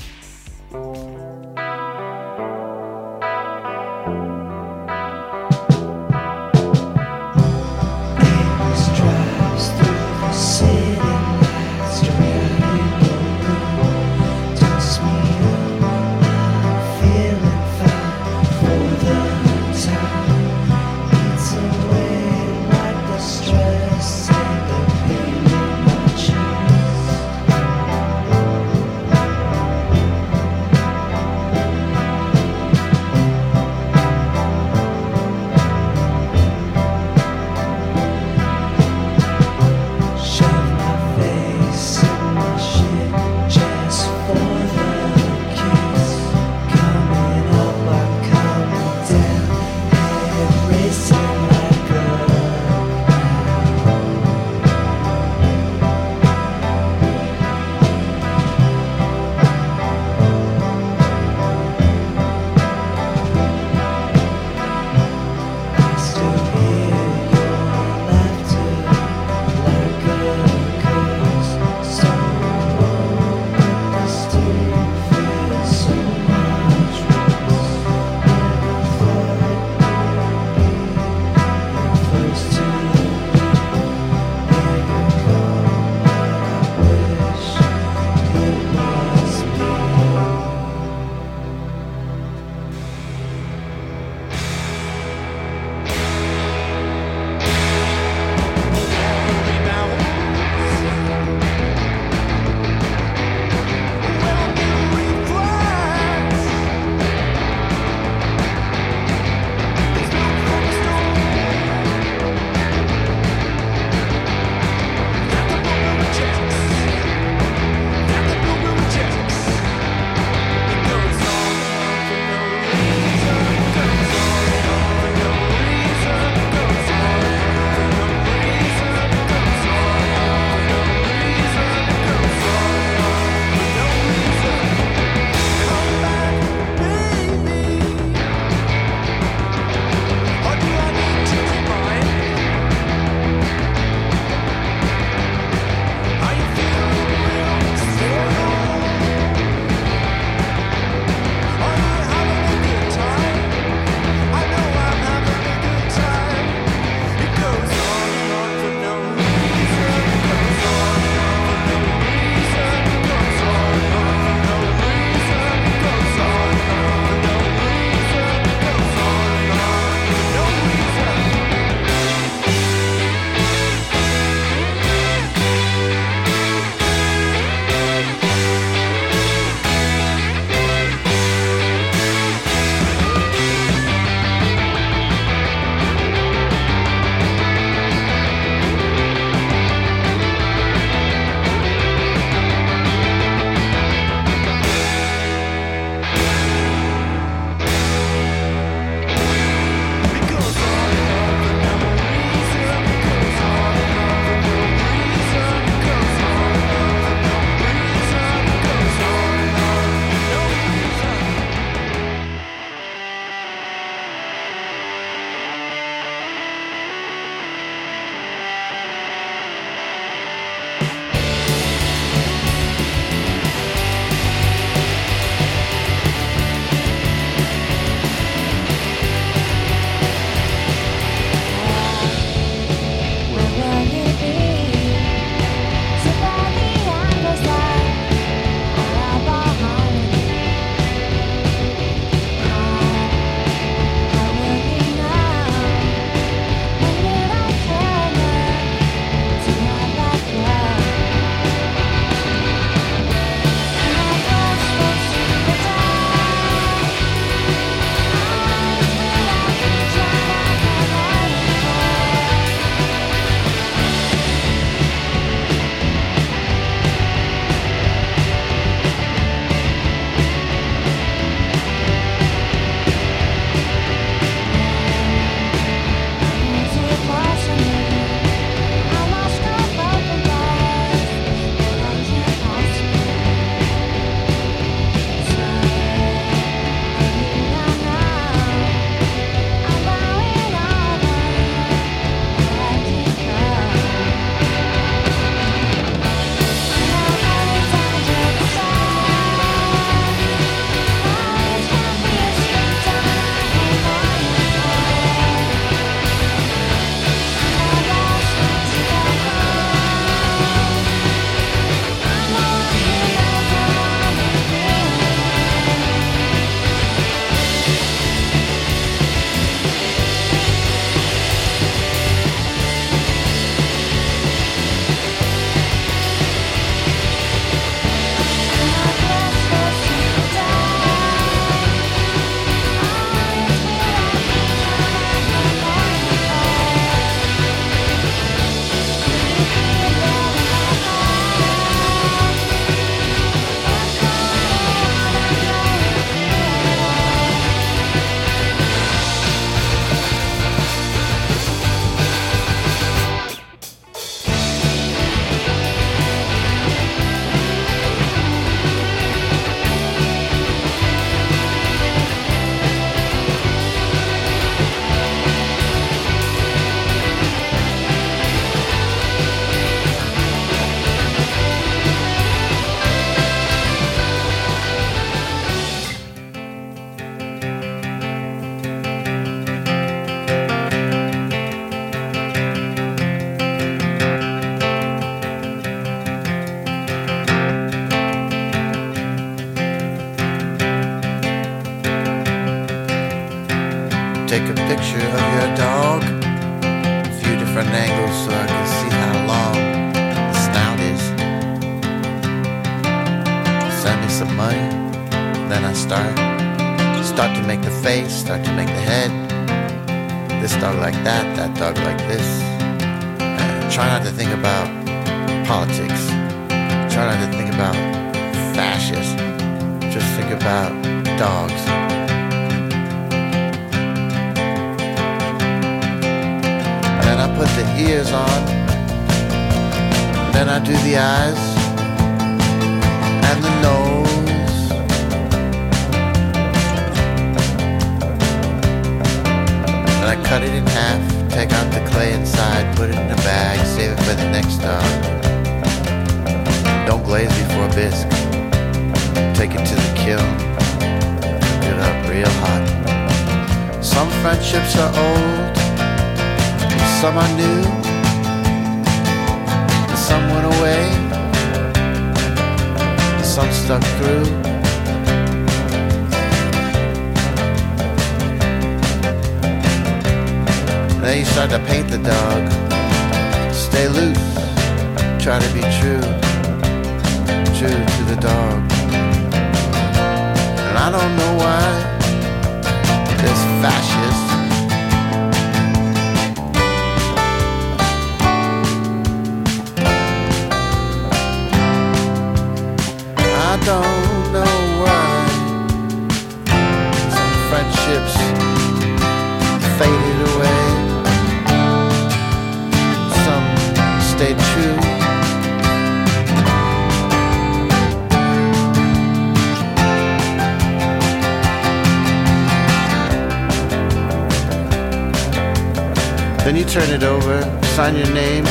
You 516.64 516.70
turn 516.70 516.90
it 516.90 517.02
over, 517.02 517.42
sign 517.76 517.94
your 517.94 518.10
name. 518.14 518.44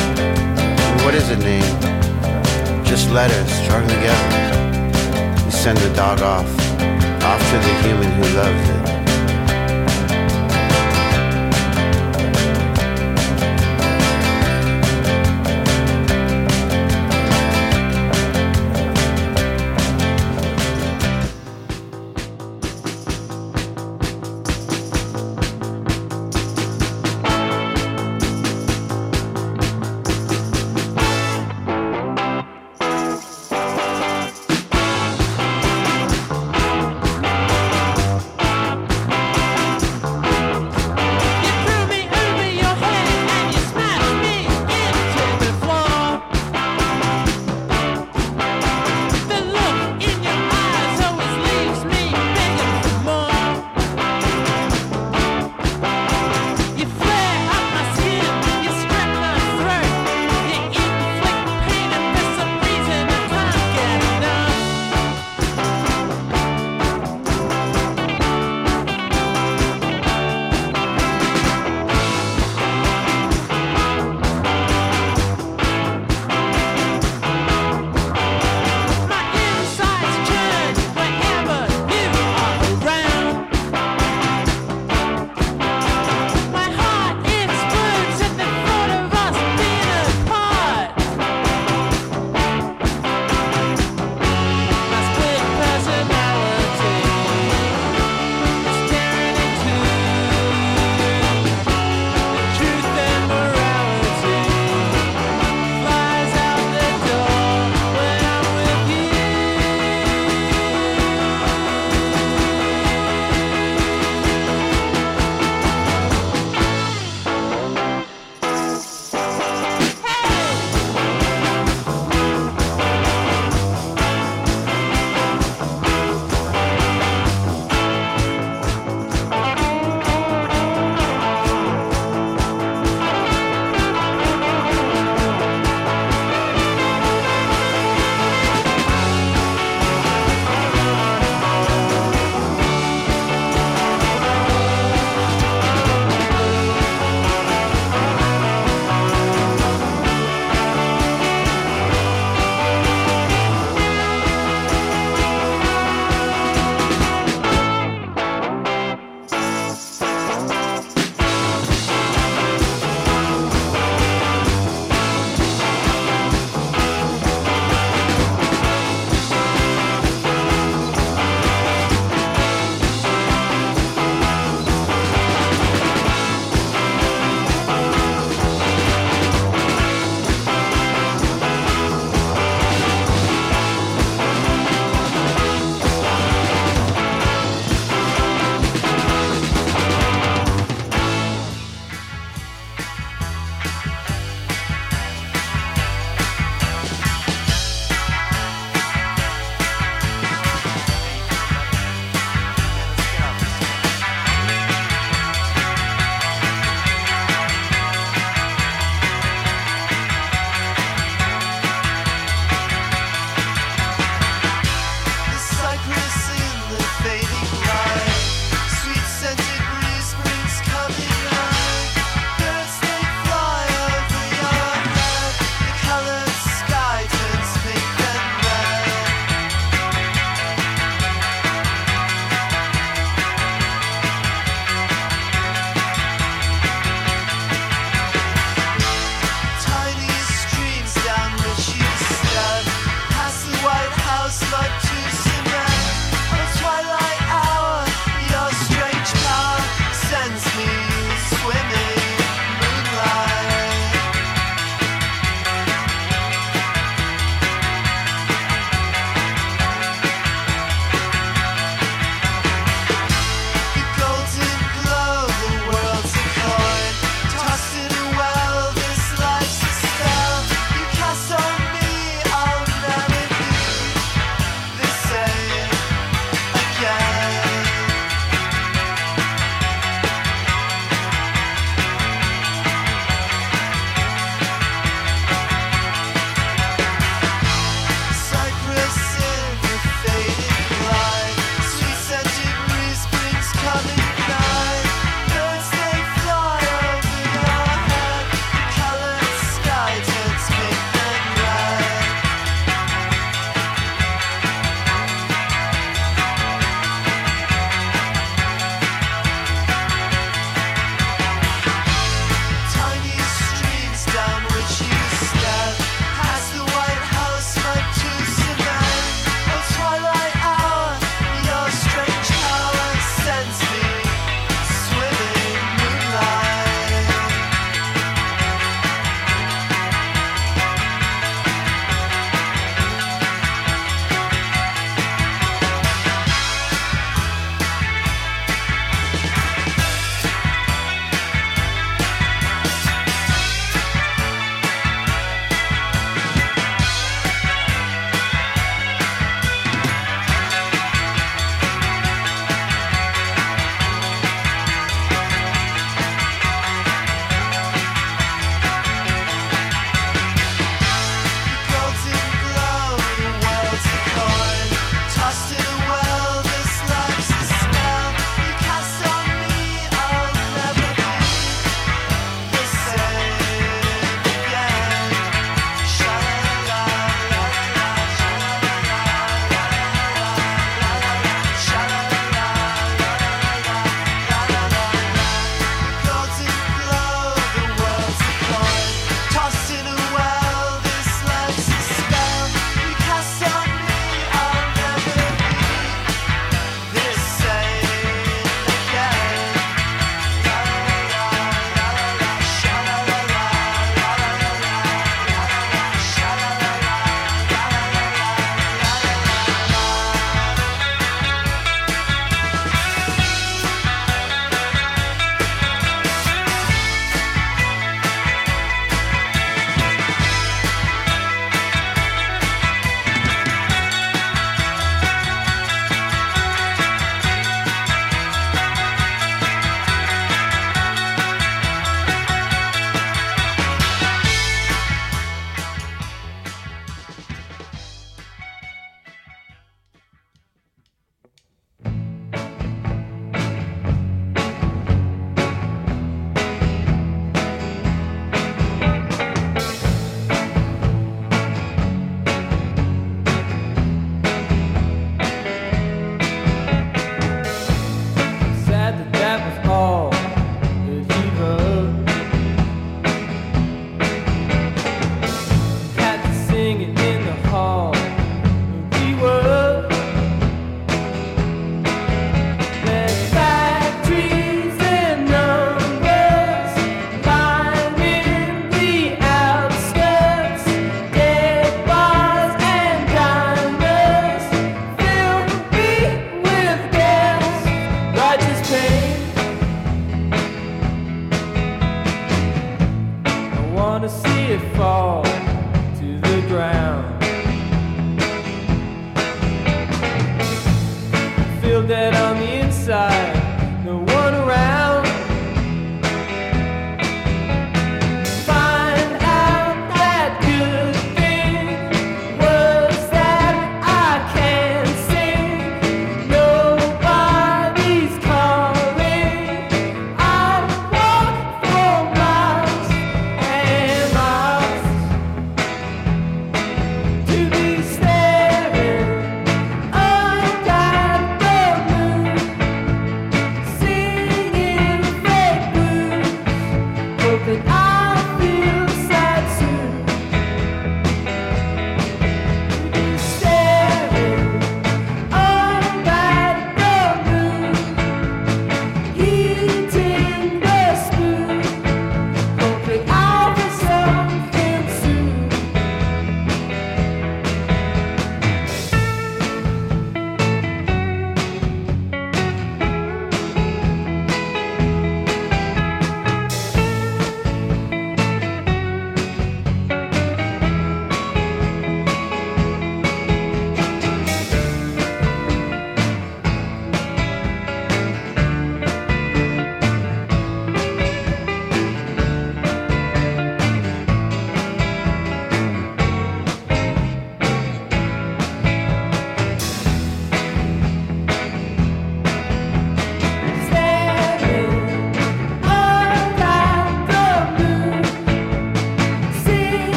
What 1.04 1.14
is 1.14 1.30
a 1.30 1.36
name? 1.36 1.80
Just 2.84 3.10
letters 3.10 3.50
strung 3.64 3.88
together. 3.88 5.44
You 5.44 5.50
send 5.50 5.78
the 5.78 5.92
dog 5.96 6.22
off, 6.22 6.46
off 7.24 7.40
to 7.50 7.56
the 7.58 7.74
human 7.82 8.12
who 8.12 8.36
loves 8.36 8.68
it. 8.68 8.83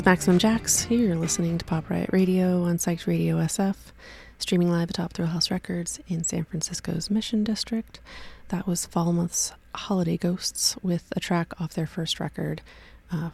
Is 0.00 0.06
Maximum 0.06 0.38
Jax. 0.38 0.86
You're 0.90 1.14
listening 1.14 1.58
to 1.58 1.64
Pop 1.66 1.90
Riot 1.90 2.08
Radio 2.10 2.62
on 2.62 2.78
Psyched 2.78 3.06
Radio 3.06 3.36
SF, 3.36 3.76
streaming 4.38 4.70
live 4.70 4.88
atop 4.88 5.12
Thrill 5.12 5.28
House 5.28 5.50
Records 5.50 6.00
in 6.08 6.24
San 6.24 6.44
Francisco's 6.44 7.10
Mission 7.10 7.44
District. 7.44 8.00
That 8.48 8.66
was 8.66 8.86
Falmouth's 8.86 9.52
Holiday 9.74 10.16
Ghosts 10.16 10.74
with 10.82 11.12
a 11.14 11.20
track 11.20 11.52
off 11.60 11.74
their 11.74 11.86
first 11.86 12.18
record, 12.18 12.62
uh, 13.12 13.28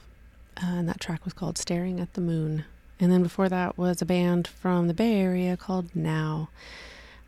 and 0.56 0.88
that 0.88 0.98
track 0.98 1.24
was 1.24 1.34
called 1.34 1.56
Staring 1.56 2.00
at 2.00 2.14
the 2.14 2.20
Moon. 2.20 2.64
And 2.98 3.12
then 3.12 3.22
before 3.22 3.48
that 3.48 3.78
was 3.78 4.02
a 4.02 4.06
band 4.06 4.48
from 4.48 4.88
the 4.88 4.94
Bay 4.94 5.20
Area 5.20 5.56
called 5.56 5.94
Now. 5.94 6.48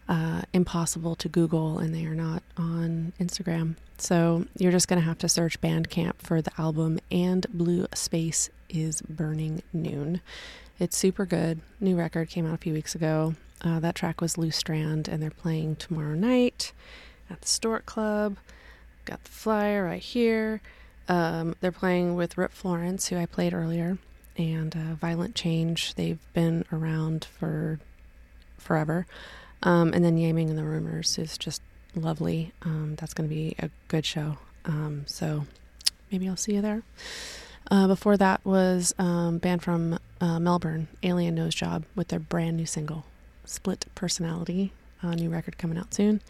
Uh, 0.09 0.41
impossible 0.55 1.15
to 1.15 1.29
Google, 1.29 1.79
and 1.79 1.95
they 1.95 2.07
are 2.07 2.15
not 2.15 2.43
on 2.57 3.13
Instagram. 3.21 3.77
So 3.99 4.47
you're 4.57 4.73
just 4.73 4.89
going 4.89 4.99
to 4.99 5.07
have 5.07 5.19
to 5.19 5.29
search 5.29 5.61
Bandcamp 5.61 6.15
for 6.17 6.41
the 6.41 6.51
album 6.59 6.99
And 7.11 7.47
Blue 7.53 7.87
Space 7.95 8.49
is 8.69 9.03
Burning 9.03 9.63
Noon. 9.73 10.21
It's 10.79 10.97
super 10.97 11.27
good. 11.27 11.61
New 11.81 11.97
record 11.97 12.29
came 12.31 12.47
out 12.47 12.55
a 12.55 12.59
few 12.59 12.73
weeks 12.73 12.95
ago. 12.95 13.35
Uh, 13.63 13.81
that 13.81 13.95
track 13.95 14.21
was 14.21 14.39
Loose 14.39 14.57
Strand, 14.57 15.09
and 15.09 15.23
they're 15.23 15.31
playing 15.31 15.77
tomorrow 15.77 16.15
night 16.15 16.73
at 17.29 17.41
the 17.41 17.49
Stork 17.49 17.87
Club. 17.87 18.37
Got 19.05 19.25
the 19.25 19.31
flyer 19.31 19.85
right 19.85 20.03
here. 20.03 20.61
Um, 21.09 21.57
they're 21.61 21.73
playing 21.73 22.15
with 22.15 22.39
Rip 22.39 22.53
Florence, 22.53 23.09
who 23.09 23.17
I 23.17 23.27
played 23.27 23.55
earlier, 23.55 23.99
and 24.37 24.77
uh, 24.77 24.95
Violent 24.95 25.35
Change. 25.35 25.95
They've 25.95 26.21
been 26.33 26.65
around 26.73 27.25
for 27.25 27.81
forever. 28.59 29.07
Um, 29.63 29.93
and 29.93 30.05
then 30.05 30.17
Yaming 30.17 30.51
and 30.51 30.59
the 30.59 30.65
Rumors 30.65 31.19
is 31.19 31.37
just 31.37 31.63
lovely. 31.95 32.53
Um, 32.63 32.95
that's 32.97 33.15
going 33.15 33.29
to 33.29 33.35
be 33.35 33.57
a 33.59 33.71
good 33.89 34.07
show. 34.07 34.39
Um, 34.65 35.05
so 35.07 35.47
maybe 36.13 36.29
I'll 36.29 36.37
see 36.37 36.55
you 36.55 36.61
there. 36.63 36.83
Uh, 37.71 37.87
before 37.87 38.17
that 38.17 38.45
was 38.45 38.95
um, 38.99 39.39
band 39.39 39.63
from 39.63 39.99
uh, 40.21 40.41
Melbourne, 40.41 40.89
Alien 41.03 41.35
Nose 41.35 41.55
Job, 41.55 41.85
with 41.95 42.09
their 42.09 42.19
brand 42.19 42.57
new 42.57 42.65
single, 42.67 43.05
Split 43.45 43.87
Personality, 43.95 44.73
a 45.03 45.15
new 45.15 45.29
record 45.29 45.59
coming 45.59 45.77
out 45.77 45.93
soon. 45.93 46.23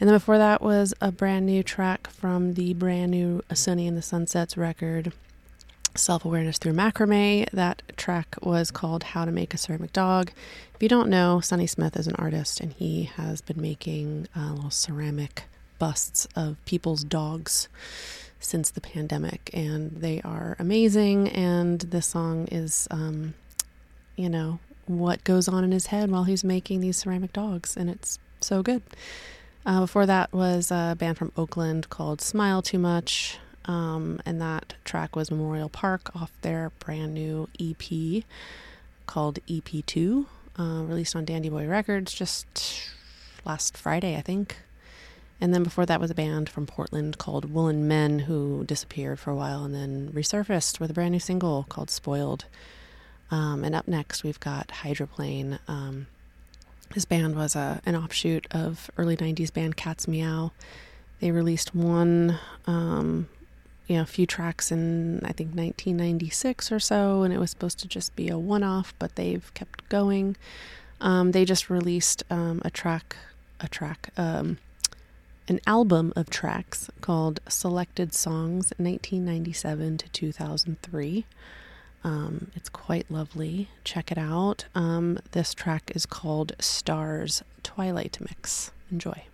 And 0.00 0.08
then 0.08 0.16
before 0.16 0.38
that 0.38 0.62
was 0.62 0.94
a 1.00 1.12
brand 1.12 1.46
new 1.46 1.62
track 1.62 2.08
from 2.08 2.54
the 2.54 2.72
brand 2.74 3.10
new 3.10 3.42
Sonny 3.52 3.86
and 3.86 3.96
the 3.96 4.02
Sunsets 4.02 4.56
record, 4.56 5.12
Self 5.94 6.24
Awareness 6.24 6.58
Through 6.58 6.72
Macrame. 6.72 7.48
That 7.50 7.82
track 7.96 8.36
was 8.42 8.70
called 8.70 9.04
How 9.04 9.24
to 9.24 9.30
Make 9.30 9.54
a 9.54 9.58
Ceramic 9.58 9.92
Dog. 9.92 10.32
If 10.74 10.82
you 10.82 10.88
don't 10.88 11.08
know, 11.08 11.40
Sonny 11.40 11.66
Smith 11.66 11.96
is 11.96 12.08
an 12.08 12.16
artist 12.16 12.60
and 12.60 12.72
he 12.72 13.04
has 13.04 13.40
been 13.40 13.60
making 13.60 14.28
uh, 14.36 14.52
little 14.54 14.70
ceramic 14.70 15.44
busts 15.78 16.26
of 16.34 16.56
people's 16.64 17.04
dogs 17.04 17.68
since 18.44 18.70
the 18.70 18.80
pandemic, 18.80 19.50
and 19.52 19.90
they 19.92 20.20
are 20.22 20.56
amazing. 20.58 21.28
And 21.28 21.80
this 21.80 22.06
song 22.06 22.46
is, 22.50 22.86
um, 22.90 23.34
you 24.16 24.28
know, 24.28 24.58
what 24.86 25.24
goes 25.24 25.48
on 25.48 25.64
in 25.64 25.72
his 25.72 25.86
head 25.86 26.10
while 26.10 26.24
he's 26.24 26.44
making 26.44 26.80
these 26.80 26.96
ceramic 26.96 27.32
dogs, 27.32 27.76
and 27.76 27.88
it's 27.88 28.18
so 28.40 28.62
good. 28.62 28.82
Uh, 29.66 29.80
before 29.80 30.04
that 30.04 30.32
was 30.32 30.70
a 30.70 30.94
band 30.98 31.16
from 31.16 31.32
Oakland 31.36 31.88
called 31.88 32.20
Smile 32.20 32.60
Too 32.60 32.78
Much, 32.78 33.38
um, 33.64 34.20
and 34.26 34.40
that 34.40 34.74
track 34.84 35.16
was 35.16 35.30
Memorial 35.30 35.70
Park 35.70 36.14
off 36.14 36.30
their 36.42 36.70
brand 36.80 37.14
new 37.14 37.48
EP 37.58 38.24
called 39.06 39.38
EP2, 39.48 40.26
uh, 40.58 40.62
released 40.84 41.16
on 41.16 41.24
Dandy 41.24 41.48
Boy 41.48 41.66
Records 41.66 42.12
just 42.12 42.90
last 43.44 43.76
Friday, 43.76 44.16
I 44.16 44.20
think. 44.20 44.56
And 45.40 45.52
then 45.52 45.62
before 45.62 45.84
that 45.86 46.00
was 46.00 46.10
a 46.10 46.14
band 46.14 46.48
from 46.48 46.66
Portland 46.66 47.18
called 47.18 47.52
Woolen 47.52 47.88
Men 47.88 48.20
who 48.20 48.64
disappeared 48.64 49.18
for 49.18 49.30
a 49.30 49.34
while 49.34 49.64
and 49.64 49.74
then 49.74 50.10
resurfaced 50.12 50.80
with 50.80 50.90
a 50.90 50.94
brand 50.94 51.12
new 51.12 51.20
single 51.20 51.66
called 51.68 51.90
Spoiled. 51.90 52.46
Um, 53.30 53.64
and 53.64 53.74
up 53.74 53.88
next, 53.88 54.22
we've 54.22 54.40
got 54.40 54.70
Hydroplane. 54.70 55.58
Um, 55.66 56.06
this 56.94 57.04
band 57.04 57.34
was 57.34 57.56
a, 57.56 57.80
an 57.84 57.96
offshoot 57.96 58.46
of 58.52 58.90
early 58.96 59.16
90s 59.16 59.52
band 59.52 59.76
Cat's 59.76 60.06
Miaow. 60.06 60.52
They 61.20 61.30
released 61.30 61.74
one, 61.74 62.38
um, 62.66 63.28
you 63.86 63.96
know, 63.96 64.02
a 64.02 64.06
few 64.06 64.26
tracks 64.26 64.70
in, 64.70 65.20
I 65.24 65.32
think, 65.32 65.50
1996 65.50 66.70
or 66.70 66.78
so, 66.78 67.22
and 67.22 67.34
it 67.34 67.38
was 67.38 67.50
supposed 67.50 67.78
to 67.80 67.88
just 67.88 68.14
be 68.14 68.28
a 68.28 68.38
one 68.38 68.62
off, 68.62 68.94
but 68.98 69.16
they've 69.16 69.52
kept 69.54 69.88
going. 69.88 70.36
Um, 71.00 71.32
they 71.32 71.44
just 71.44 71.68
released 71.68 72.22
um, 72.30 72.62
a 72.64 72.70
track, 72.70 73.16
a 73.60 73.68
track, 73.68 74.10
an 75.48 75.60
album 75.66 76.12
of 76.16 76.30
tracks 76.30 76.90
called 77.00 77.40
Selected 77.48 78.14
Songs 78.14 78.72
1997 78.78 79.98
to 79.98 80.08
2003. 80.08 81.26
Um, 82.02 82.50
it's 82.54 82.68
quite 82.68 83.10
lovely. 83.10 83.68
Check 83.82 84.12
it 84.12 84.18
out. 84.18 84.66
Um, 84.74 85.18
this 85.32 85.54
track 85.54 85.92
is 85.94 86.06
called 86.06 86.52
Stars 86.58 87.42
Twilight 87.62 88.18
Mix. 88.20 88.70
Enjoy. 88.90 89.24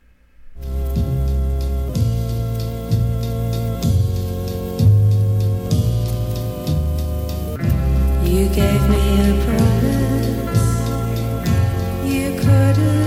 You 8.25 8.49
gave 8.49 8.89
me 8.89 9.01
a 9.21 9.45
promise 9.45 10.71
you 12.05 12.39
couldn't. 12.41 13.00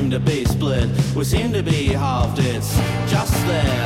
seem 0.00 0.10
to 0.10 0.18
be 0.18 0.44
split. 0.46 0.88
We 1.14 1.24
seem 1.24 1.52
to 1.52 1.62
be 1.62 1.88
halved. 1.88 2.38
It's 2.38 2.74
just 3.10 3.34
there. 3.46 3.79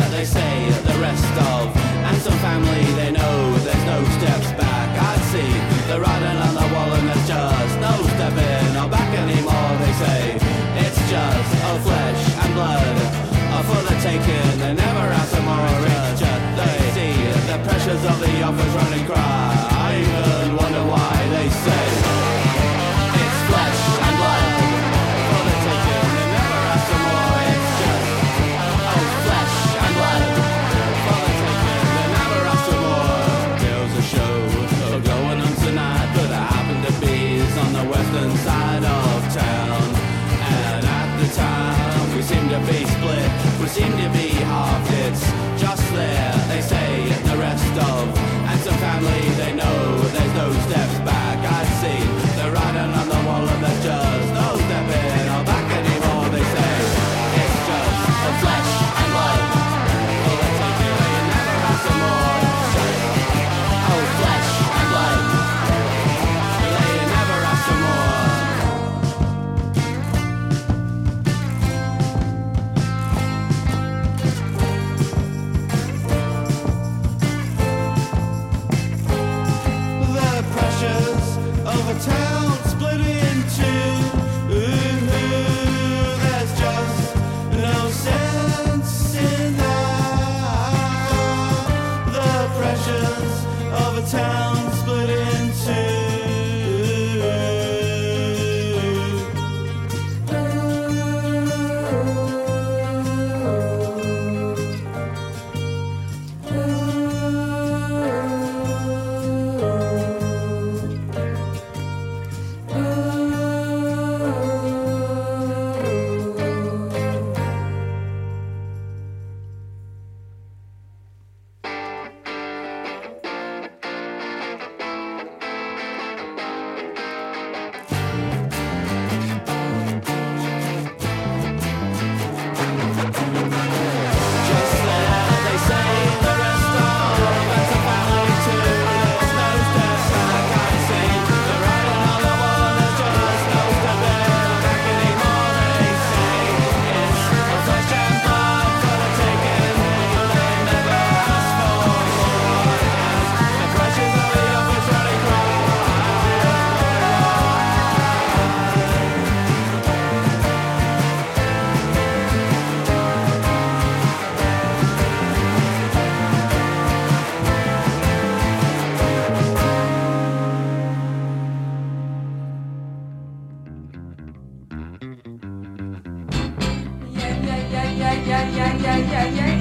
Yeah, 178.85 178.99
yeah, 178.99 179.25
yeah, 179.25 179.54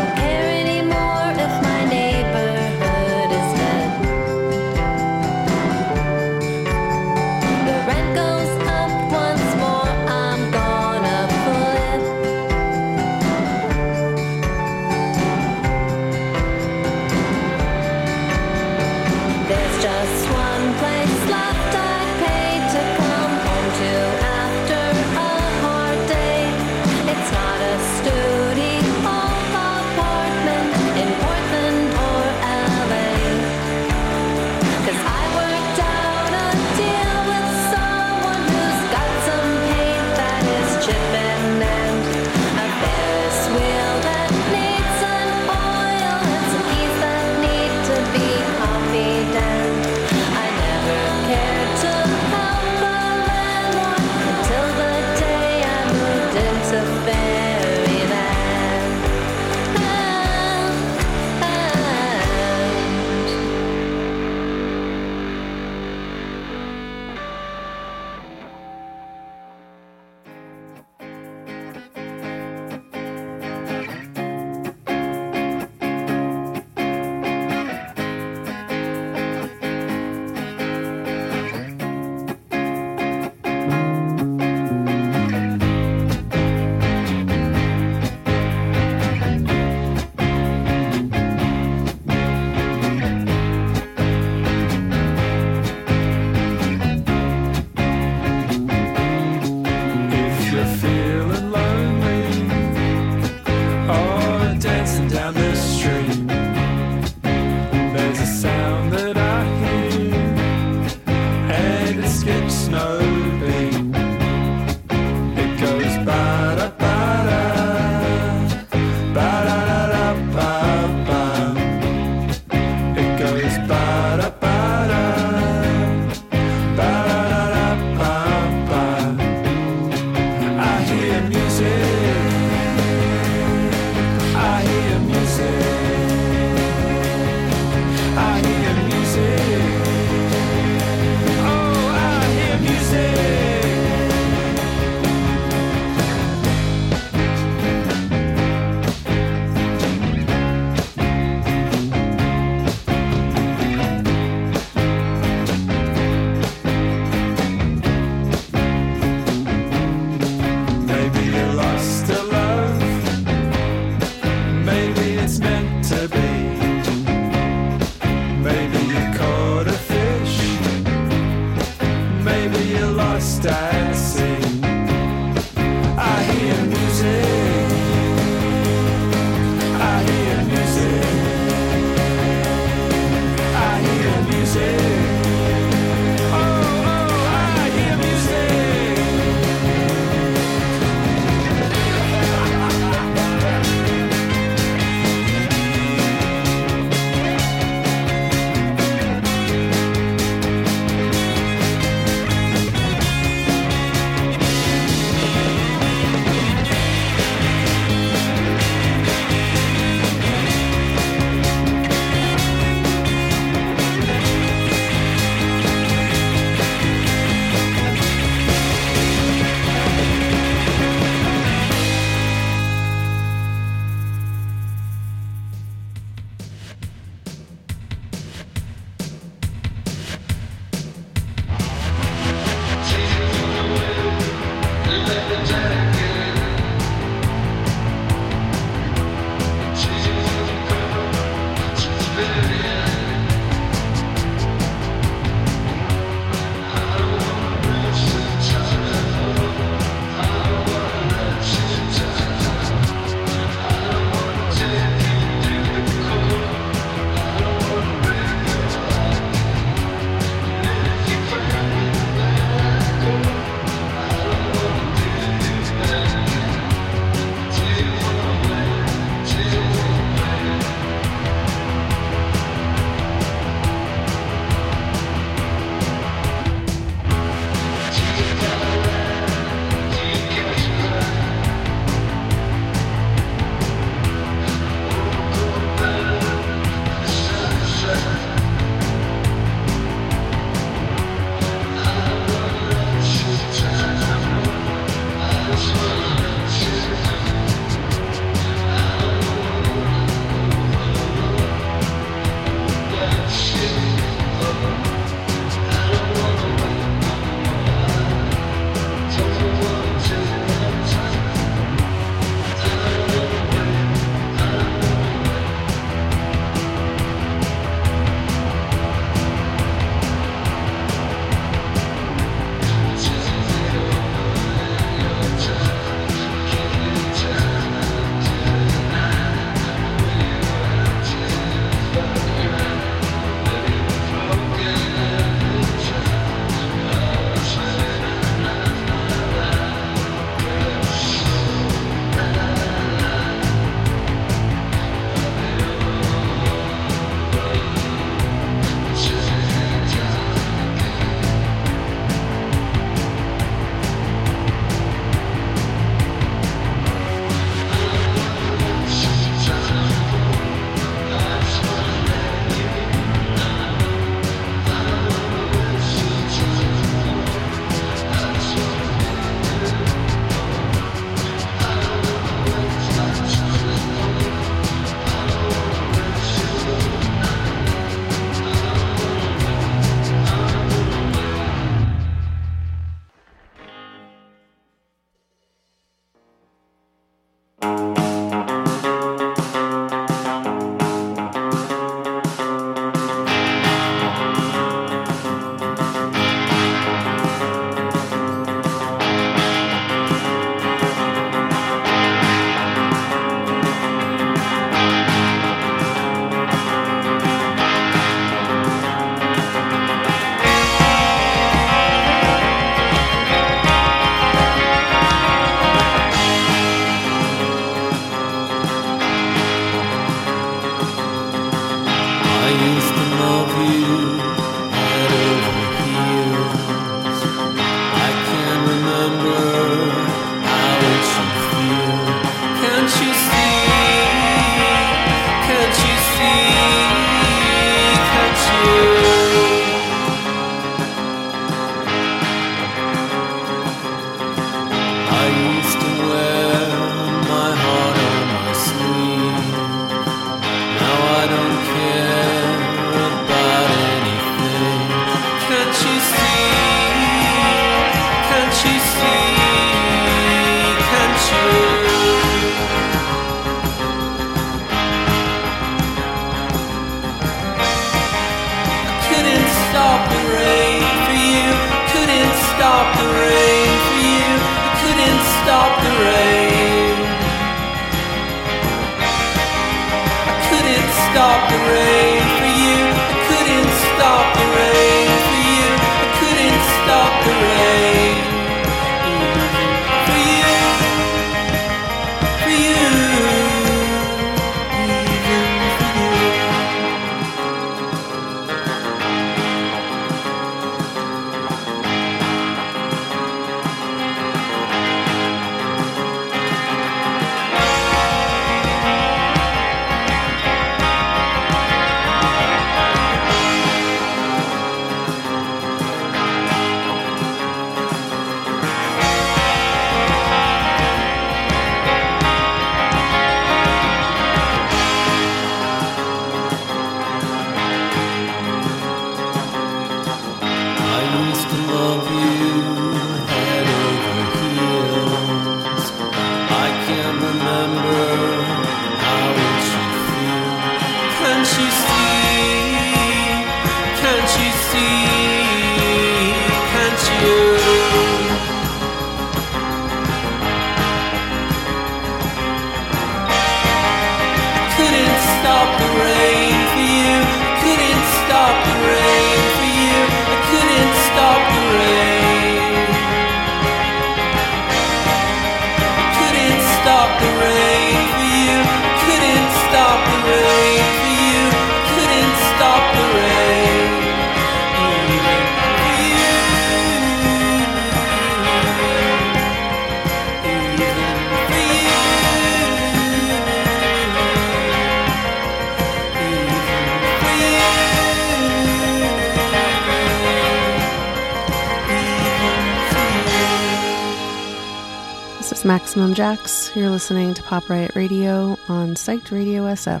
This 595.52 595.58
is 595.58 595.64
Maximum 595.66 596.14
Jax. 596.14 596.74
You're 596.74 596.88
listening 596.88 597.34
to 597.34 597.42
Pop 597.42 597.68
Riot 597.68 597.94
Radio 597.94 598.56
on 598.70 598.94
Psyched 598.94 599.30
Radio 599.30 599.64
SF, 599.64 600.00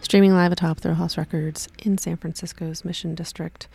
streaming 0.00 0.34
live 0.34 0.50
atop 0.50 0.80
Thrill 0.80 0.96
House 0.96 1.16
Records 1.16 1.68
in 1.78 1.98
San 1.98 2.16
Francisco's 2.16 2.84
Mission 2.84 3.14
District. 3.14 3.68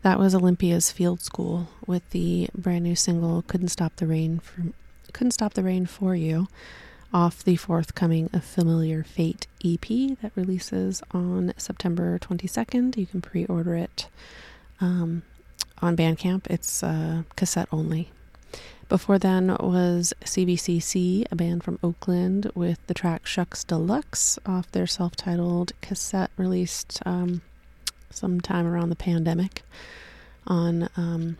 That 0.00 0.18
was 0.18 0.34
Olympia's 0.34 0.90
Field 0.90 1.20
School 1.20 1.68
with 1.86 2.08
the 2.12 2.48
brand 2.54 2.84
new 2.84 2.96
single 2.96 3.42
"Couldn't 3.42 3.68
Stop 3.68 3.96
the 3.96 4.06
Rain" 4.06 4.38
from 4.38 4.72
"Couldn't 5.12 5.32
Stop 5.32 5.52
the 5.52 5.62
Rain 5.62 5.84
for 5.84 6.14
You" 6.14 6.48
off 7.12 7.44
the 7.44 7.56
forthcoming 7.56 8.30
"A 8.32 8.40
Familiar 8.40 9.04
Fate" 9.04 9.46
EP 9.62 10.16
that 10.22 10.32
releases 10.34 11.02
on 11.10 11.52
September 11.58 12.18
22nd. 12.20 12.96
You 12.96 13.04
can 13.04 13.20
pre-order 13.20 13.74
it 13.74 14.08
um, 14.80 15.24
on 15.82 15.94
Bandcamp. 15.94 16.46
It's 16.46 16.82
uh, 16.82 17.24
cassette 17.36 17.68
only. 17.70 18.12
Before 18.88 19.18
then 19.18 19.48
was 19.60 20.14
CBCC, 20.24 21.26
a 21.30 21.36
band 21.36 21.62
from 21.62 21.78
Oakland, 21.82 22.50
with 22.54 22.78
the 22.86 22.94
track 22.94 23.26
Shucks 23.26 23.62
Deluxe 23.62 24.38
off 24.46 24.72
their 24.72 24.86
self 24.86 25.14
titled 25.14 25.72
cassette 25.82 26.30
released 26.38 27.02
um, 27.04 27.42
sometime 28.10 28.66
around 28.66 28.88
the 28.88 28.96
pandemic 28.96 29.62
on 30.46 30.88
um, 30.96 31.36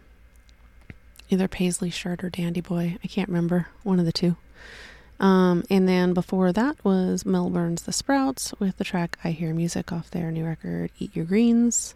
either 1.31 1.49
Paisley 1.49 1.89
Shirt 1.89 2.23
or 2.23 2.29
Dandy 2.29 2.61
Boy. 2.61 2.99
I 3.03 3.07
can't 3.07 3.29
remember, 3.31 3.69
one 3.83 3.99
of 3.99 4.05
the 4.05 4.13
two. 4.13 4.37
Um, 5.19 5.65
and 5.71 5.89
then 5.89 6.13
before 6.13 6.53
that 6.53 6.85
was 6.85 7.25
Melbourne's 7.25 7.83
The 7.83 7.93
Sprouts 7.93 8.53
with 8.61 8.77
the 8.77 8.85
track 8.85 9.19
I 9.25 9.31
Hear 9.31 9.55
Music 9.55 9.91
off 9.91 10.11
their 10.11 10.31
new 10.31 10.45
record 10.45 10.91
Eat 10.99 11.17
Your 11.17 11.25
Greens. 11.25 11.95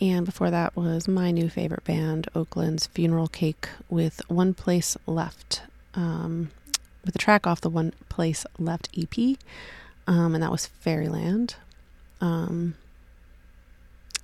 And 0.00 0.24
before 0.24 0.50
that 0.50 0.76
was 0.76 1.08
my 1.08 1.30
new 1.32 1.48
favorite 1.48 1.84
band, 1.84 2.28
Oakland's 2.34 2.86
Funeral 2.86 3.26
Cake, 3.26 3.68
with 3.88 4.20
One 4.28 4.54
Place 4.54 4.96
Left, 5.06 5.62
um, 5.94 6.50
with 7.04 7.16
a 7.16 7.18
track 7.18 7.46
off 7.46 7.60
the 7.60 7.70
One 7.70 7.92
Place 8.08 8.46
Left 8.58 8.88
EP, 8.96 9.36
um, 10.06 10.34
and 10.34 10.42
that 10.42 10.52
was 10.52 10.66
Fairyland. 10.66 11.56
Um, 12.20 12.74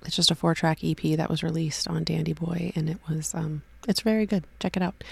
it's 0.05 0.15
just 0.15 0.31
a 0.31 0.35
four-track 0.35 0.79
EP 0.83 1.17
that 1.17 1.29
was 1.29 1.43
released 1.43 1.89
on 1.89 2.05
Dandy 2.05 2.33
Boy, 2.33 2.71
and 2.75 2.89
it 2.89 2.99
was 3.09 3.33
um, 3.33 3.63
it's 3.87 4.01
very 4.01 4.25
good. 4.25 4.45
Check 4.59 4.77
it 4.77 4.83
out. 4.83 5.03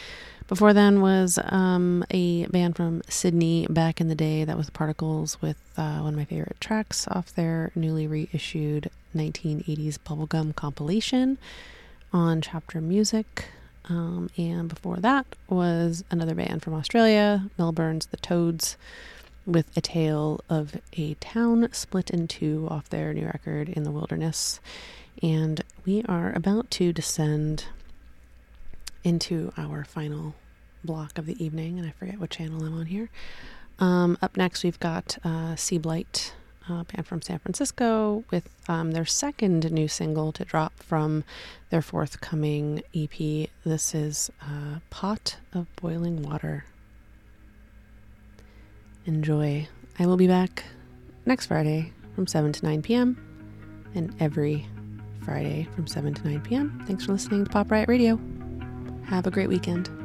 Before 0.47 0.73
then 0.73 1.01
was 1.01 1.39
um, 1.43 2.05
a 2.11 2.45
band 2.47 2.75
from 2.75 3.01
Sydney 3.09 3.65
back 3.69 3.99
in 3.99 4.07
the 4.07 4.15
day 4.15 4.43
that 4.43 4.57
was 4.57 4.69
Particles 4.69 5.41
with 5.41 5.57
uh, 5.77 5.99
one 5.99 6.13
of 6.13 6.17
my 6.17 6.25
favorite 6.25 6.59
tracks 6.59 7.07
off 7.07 7.33
their 7.33 7.71
newly 7.75 8.07
reissued 8.07 8.89
1980s 9.13 9.97
bubblegum 9.99 10.55
compilation 10.55 11.37
on 12.11 12.41
Chapter 12.41 12.81
Music. 12.81 13.45
Um, 13.89 14.29
and 14.37 14.69
before 14.69 14.97
that 14.97 15.25
was 15.49 16.03
another 16.09 16.35
band 16.35 16.61
from 16.61 16.73
Australia, 16.73 17.49
Melbourne's 17.57 18.05
The 18.07 18.17
Toads, 18.17 18.77
with 19.45 19.75
a 19.75 19.81
tale 19.81 20.39
of 20.49 20.79
a 20.93 21.15
town 21.15 21.67
split 21.73 22.09
in 22.09 22.27
two 22.27 22.67
off 22.69 22.89
their 22.89 23.13
new 23.13 23.25
record 23.25 23.69
in 23.69 23.83
the 23.83 23.91
wilderness. 23.91 24.59
And 25.21 25.61
we 25.85 26.03
are 26.03 26.31
about 26.33 26.71
to 26.71 26.93
descend 26.93 27.65
into 29.03 29.51
our 29.57 29.83
final 29.83 30.33
block 30.83 31.17
of 31.17 31.25
the 31.25 31.43
evening, 31.43 31.77
and 31.77 31.87
I 31.87 31.91
forget 31.91 32.19
what 32.19 32.29
channel 32.29 32.63
I'm 32.63 32.77
on 32.77 32.85
here. 32.85 33.09
Um, 33.79 34.17
up 34.21 34.37
next, 34.37 34.63
we've 34.63 34.79
got 34.79 35.17
uh, 35.23 35.55
Sea 35.55 35.77
Blight, 35.77 36.33
a 36.69 36.83
band 36.83 37.05
from 37.05 37.21
San 37.21 37.39
Francisco, 37.39 38.23
with 38.31 38.49
um, 38.67 38.91
their 38.91 39.05
second 39.05 39.71
new 39.71 39.87
single 39.87 40.31
to 40.31 40.45
drop 40.45 40.81
from 40.81 41.23
their 41.69 41.81
forthcoming 41.81 42.81
EP. 42.95 43.49
This 43.65 43.93
is 43.93 44.31
uh, 44.41 44.79
Pot 44.89 45.37
of 45.53 45.73
Boiling 45.75 46.21
Water. 46.23 46.65
Enjoy. 49.05 49.67
I 49.99 50.05
will 50.05 50.17
be 50.17 50.27
back 50.27 50.63
next 51.25 51.47
Friday 51.47 51.91
from 52.15 52.27
7 52.27 52.53
to 52.53 52.65
9 52.65 52.81
p.m. 52.81 53.89
and 53.95 54.15
every 54.19 54.65
Friday 55.23 55.67
from 55.75 55.87
7 55.87 56.13
to 56.13 56.27
9 56.27 56.41
p.m. 56.41 56.83
Thanks 56.87 57.05
for 57.05 57.11
listening 57.11 57.45
to 57.45 57.49
Pop 57.49 57.71
Riot 57.71 57.89
Radio. 57.89 58.19
Have 59.05 59.27
a 59.27 59.31
great 59.31 59.49
weekend. 59.49 60.02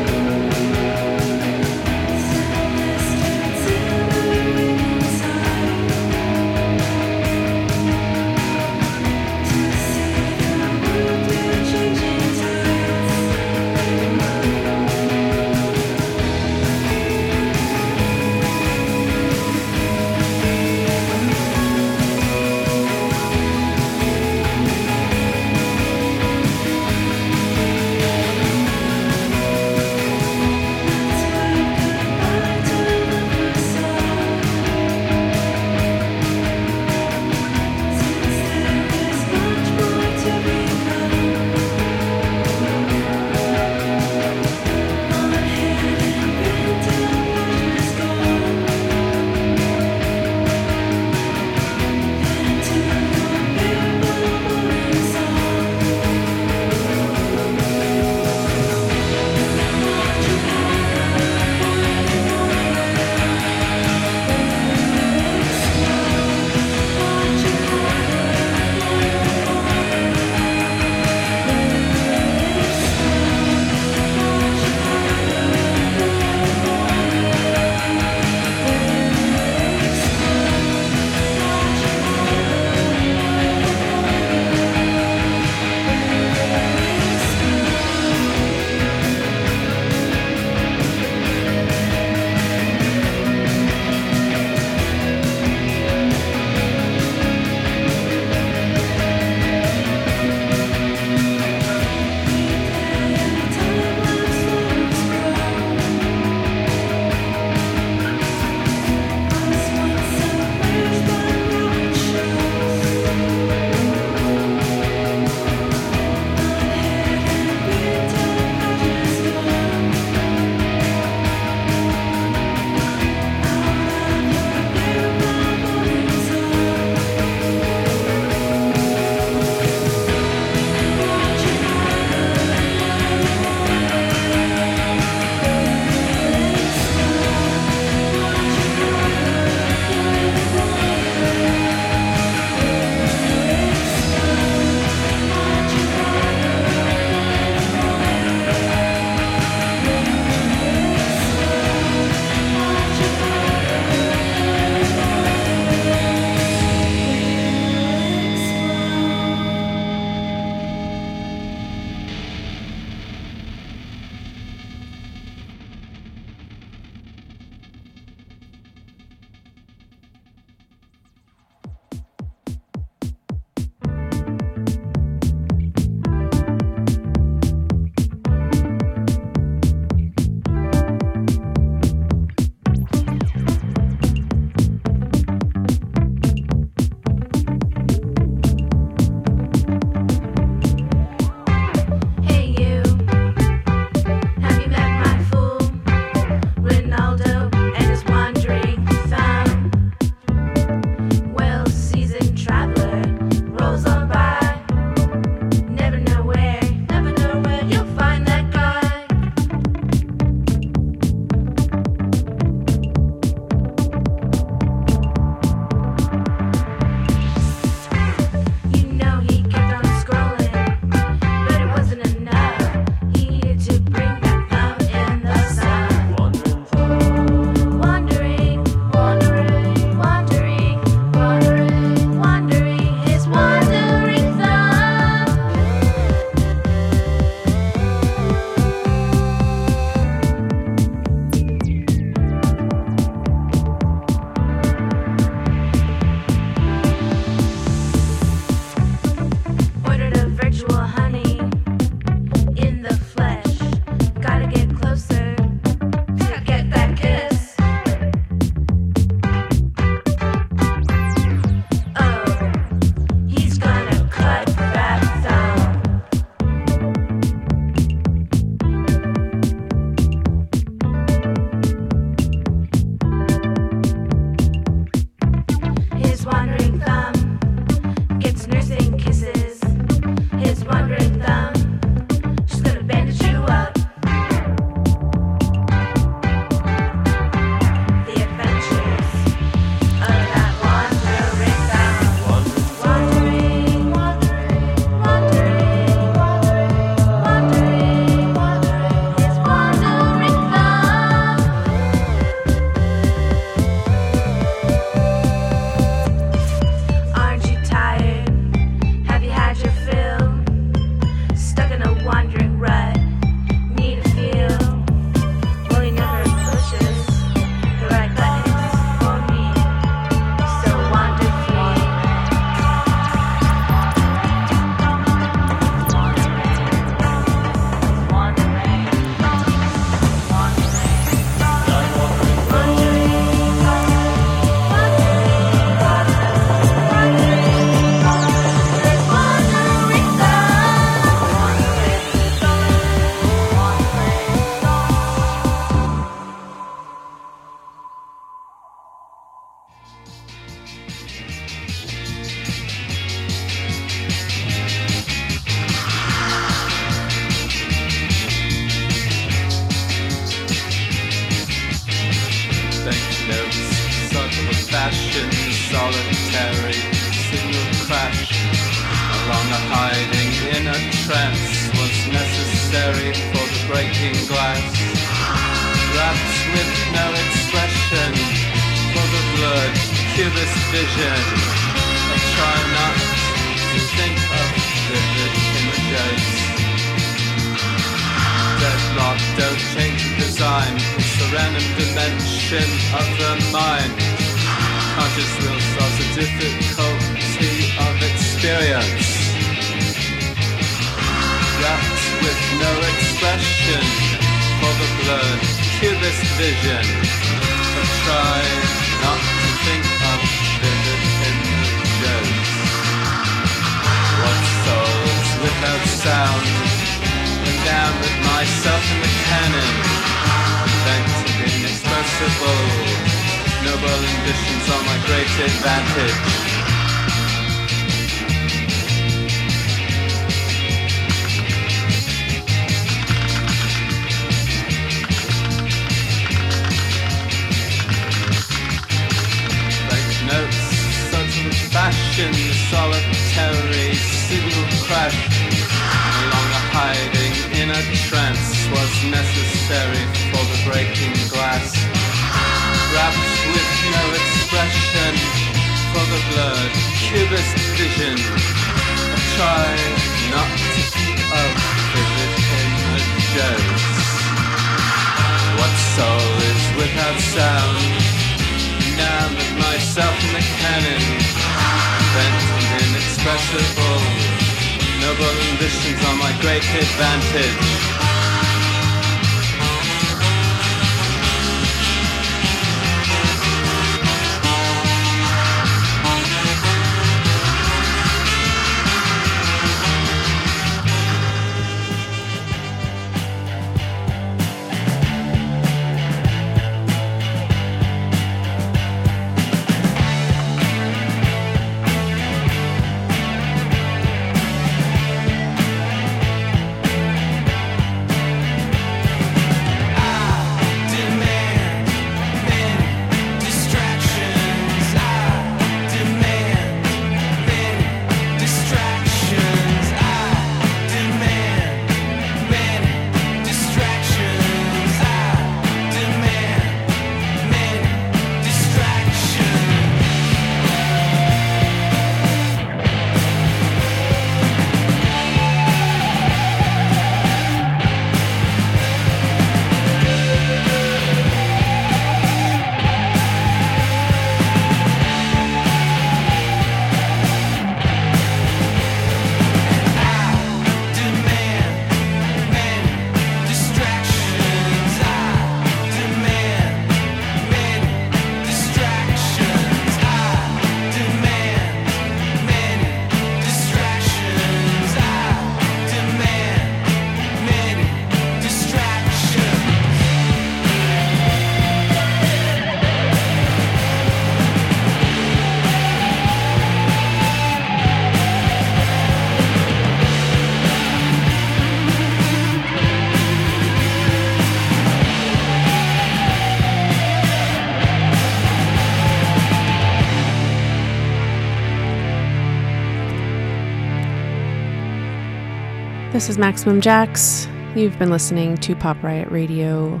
This 596.24 596.30
is 596.30 596.38
Maximum 596.38 596.80
Jax. 596.80 597.46
You've 597.76 597.98
been 597.98 598.08
listening 598.08 598.56
to 598.56 598.74
Pop 598.74 599.02
Riot 599.02 599.30
Radio 599.30 600.00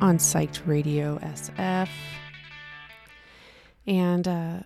on 0.00 0.18
Psyched 0.18 0.66
Radio 0.66 1.16
SF. 1.18 1.88
And 3.86 4.26
uh, 4.26 4.58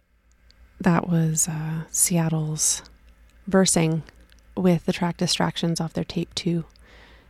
that 0.81 1.07
was 1.07 1.47
uh, 1.47 1.83
Seattle's 1.91 2.81
versing 3.47 4.03
with 4.57 4.87
the 4.87 4.95
track 4.95 5.19
Distractions 5.19 5.79
off 5.79 5.93
their 5.93 6.05
tape 6.05 6.35
2. 6.35 6.65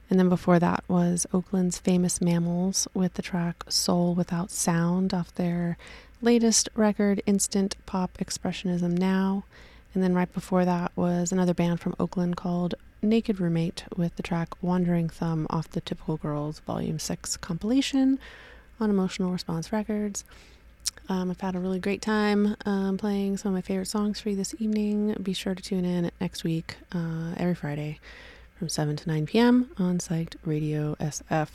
And 0.08 0.20
then 0.20 0.28
before 0.28 0.60
that 0.60 0.84
was 0.86 1.26
Oakland's 1.32 1.78
Famous 1.78 2.20
Mammals 2.20 2.86
with 2.94 3.14
the 3.14 3.22
track 3.22 3.64
Soul 3.68 4.14
Without 4.14 4.52
Sound 4.52 5.12
off 5.12 5.34
their 5.34 5.76
latest 6.22 6.68
record, 6.76 7.20
Instant 7.26 7.74
Pop 7.86 8.18
Expressionism 8.18 8.96
Now. 8.96 9.42
And 9.94 10.02
then 10.04 10.14
right 10.14 10.32
before 10.32 10.64
that 10.64 10.92
was 10.94 11.32
another 11.32 11.54
band 11.54 11.80
from 11.80 11.96
Oakland 11.98 12.36
called 12.36 12.76
Naked 13.02 13.38
Roommate 13.40 13.84
with 13.96 14.16
the 14.16 14.22
track 14.22 14.60
Wandering 14.62 15.08
Thumb 15.08 15.46
off 15.50 15.70
the 15.70 15.80
Typical 15.80 16.16
Girls 16.16 16.58
Volume 16.60 16.98
6 16.98 17.36
compilation 17.36 18.18
on 18.80 18.90
Emotional 18.90 19.30
Response 19.30 19.72
Records. 19.72 20.24
Um, 21.08 21.30
I've 21.30 21.40
had 21.40 21.54
a 21.54 21.60
really 21.60 21.78
great 21.78 22.02
time 22.02 22.56
um, 22.66 22.98
playing 22.98 23.36
some 23.36 23.50
of 23.50 23.54
my 23.54 23.60
favorite 23.60 23.86
songs 23.86 24.20
for 24.20 24.30
you 24.30 24.36
this 24.36 24.54
evening. 24.58 25.14
Be 25.22 25.32
sure 25.32 25.54
to 25.54 25.62
tune 25.62 25.84
in 25.84 26.10
next 26.20 26.42
week, 26.42 26.76
uh, 26.92 27.34
every 27.36 27.54
Friday 27.54 28.00
from 28.58 28.68
7 28.68 28.96
to 28.96 29.08
9 29.08 29.26
p.m. 29.26 29.70
on 29.78 29.98
Psyched 29.98 30.34
Radio 30.44 30.96
SF. 30.96 31.48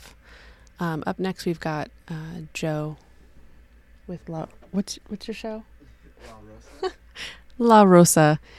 Um, 0.80 1.04
up 1.06 1.20
next, 1.20 1.46
we've 1.46 1.60
got 1.60 1.92
uh, 2.08 2.42
Joe 2.54 2.96
with 4.08 4.28
La. 4.30 4.48
What's, 4.72 4.98
what's 5.10 5.28
your 5.28 5.36
show? 5.36 5.64
La 7.58 7.84
Rosa. 7.84 8.40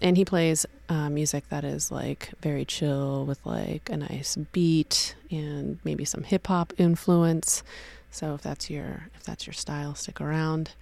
And 0.00 0.16
he 0.16 0.24
plays 0.24 0.64
uh, 0.88 1.10
music 1.10 1.48
that 1.50 1.62
is 1.62 1.90
like 1.90 2.30
very 2.40 2.64
chill 2.64 3.26
with 3.26 3.44
like 3.44 3.90
a 3.90 3.96
nice 3.96 4.36
beat 4.52 5.14
and 5.30 5.78
maybe 5.84 6.04
some 6.04 6.22
hip 6.22 6.46
hop 6.46 6.72
influence. 6.78 7.62
So 8.10 8.34
if 8.34 8.42
that's 8.42 8.70
your 8.70 9.08
if 9.14 9.24
that's 9.24 9.46
your 9.46 9.54
style, 9.54 9.94
stick 9.94 10.20
around. 10.20 10.72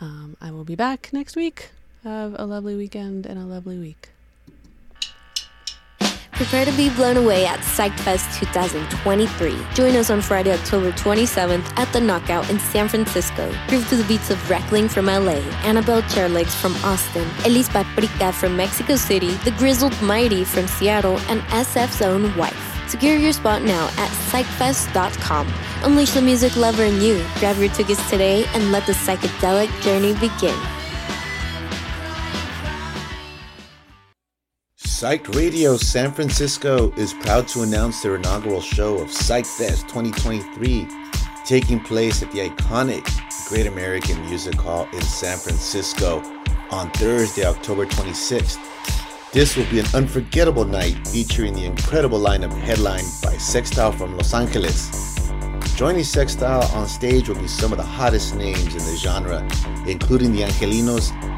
Um, 0.00 0.36
I 0.40 0.50
will 0.50 0.64
be 0.64 0.74
back 0.74 1.10
next 1.12 1.36
week. 1.36 1.70
Have 2.04 2.34
a 2.38 2.44
lovely 2.44 2.76
weekend 2.76 3.24
and 3.24 3.38
a 3.38 3.44
lovely 3.44 3.78
week. 3.78 4.10
Prepare 6.36 6.66
to 6.66 6.72
be 6.72 6.90
blown 6.90 7.16
away 7.16 7.46
at 7.46 7.60
PsychFest 7.60 8.38
2023. 8.38 9.56
Join 9.72 9.96
us 9.96 10.10
on 10.10 10.20
Friday, 10.20 10.52
October 10.52 10.92
27th 10.92 11.66
at 11.78 11.90
the 11.94 12.00
Knockout 12.00 12.50
in 12.50 12.58
San 12.58 12.88
Francisco. 12.88 13.50
Groove 13.68 13.88
to 13.88 13.96
the 13.96 14.04
beats 14.04 14.28
of 14.28 14.50
Reckling 14.50 14.86
from 14.86 15.06
LA, 15.06 15.40
Annabelle 15.64 16.02
Chairlegs 16.02 16.54
from 16.54 16.74
Austin, 16.84 17.26
Elis 17.46 17.70
Paprika 17.70 18.34
from 18.34 18.54
Mexico 18.54 18.96
City, 18.96 19.30
The 19.46 19.52
Grizzled 19.52 19.98
Mighty 20.02 20.44
from 20.44 20.66
Seattle, 20.66 21.18
and 21.30 21.40
SF's 21.44 22.02
own 22.02 22.36
wife. 22.36 22.86
Secure 22.86 23.16
your 23.16 23.32
spot 23.32 23.62
now 23.62 23.86
at 23.96 24.10
psychfest.com. 24.28 25.50
Unleash 25.84 26.10
the 26.10 26.20
music 26.20 26.54
lover 26.54 26.84
in 26.84 27.00
you. 27.00 27.24
Grab 27.38 27.56
your 27.56 27.70
tickets 27.70 28.10
today 28.10 28.44
and 28.52 28.72
let 28.72 28.84
the 28.84 28.92
psychedelic 28.92 29.70
journey 29.80 30.12
begin. 30.12 30.54
Psyched 34.86 35.34
Radio 35.34 35.76
San 35.76 36.12
Francisco 36.12 36.92
is 36.92 37.12
proud 37.12 37.48
to 37.48 37.62
announce 37.62 38.00
their 38.00 38.14
inaugural 38.14 38.60
show 38.60 38.96
of 38.98 39.10
Psych 39.10 39.44
Fest 39.44 39.88
2023, 39.88 40.86
taking 41.44 41.80
place 41.80 42.22
at 42.22 42.30
the 42.30 42.48
iconic 42.48 43.04
Great 43.48 43.66
American 43.66 44.18
Music 44.26 44.54
Hall 44.54 44.88
in 44.92 45.02
San 45.02 45.38
Francisco 45.38 46.22
on 46.70 46.88
Thursday, 46.92 47.44
October 47.44 47.84
26th. 47.84 48.58
This 49.32 49.56
will 49.56 49.68
be 49.70 49.80
an 49.80 49.86
unforgettable 49.92 50.64
night 50.64 51.06
featuring 51.08 51.52
the 51.52 51.66
incredible 51.66 52.20
lineup 52.20 52.52
headlined 52.52 53.10
by 53.24 53.36
Sextile 53.38 53.92
from 53.92 54.16
Los 54.16 54.32
Angeles. 54.32 55.16
Joining 55.74 56.04
Sextile 56.04 56.62
on 56.72 56.86
stage 56.86 57.28
will 57.28 57.40
be 57.40 57.48
some 57.48 57.72
of 57.72 57.78
the 57.78 57.84
hottest 57.84 58.36
names 58.36 58.72
in 58.72 58.78
the 58.78 58.96
genre, 58.96 59.46
including 59.86 60.32
the 60.32 60.42
Angelinos 60.42 61.10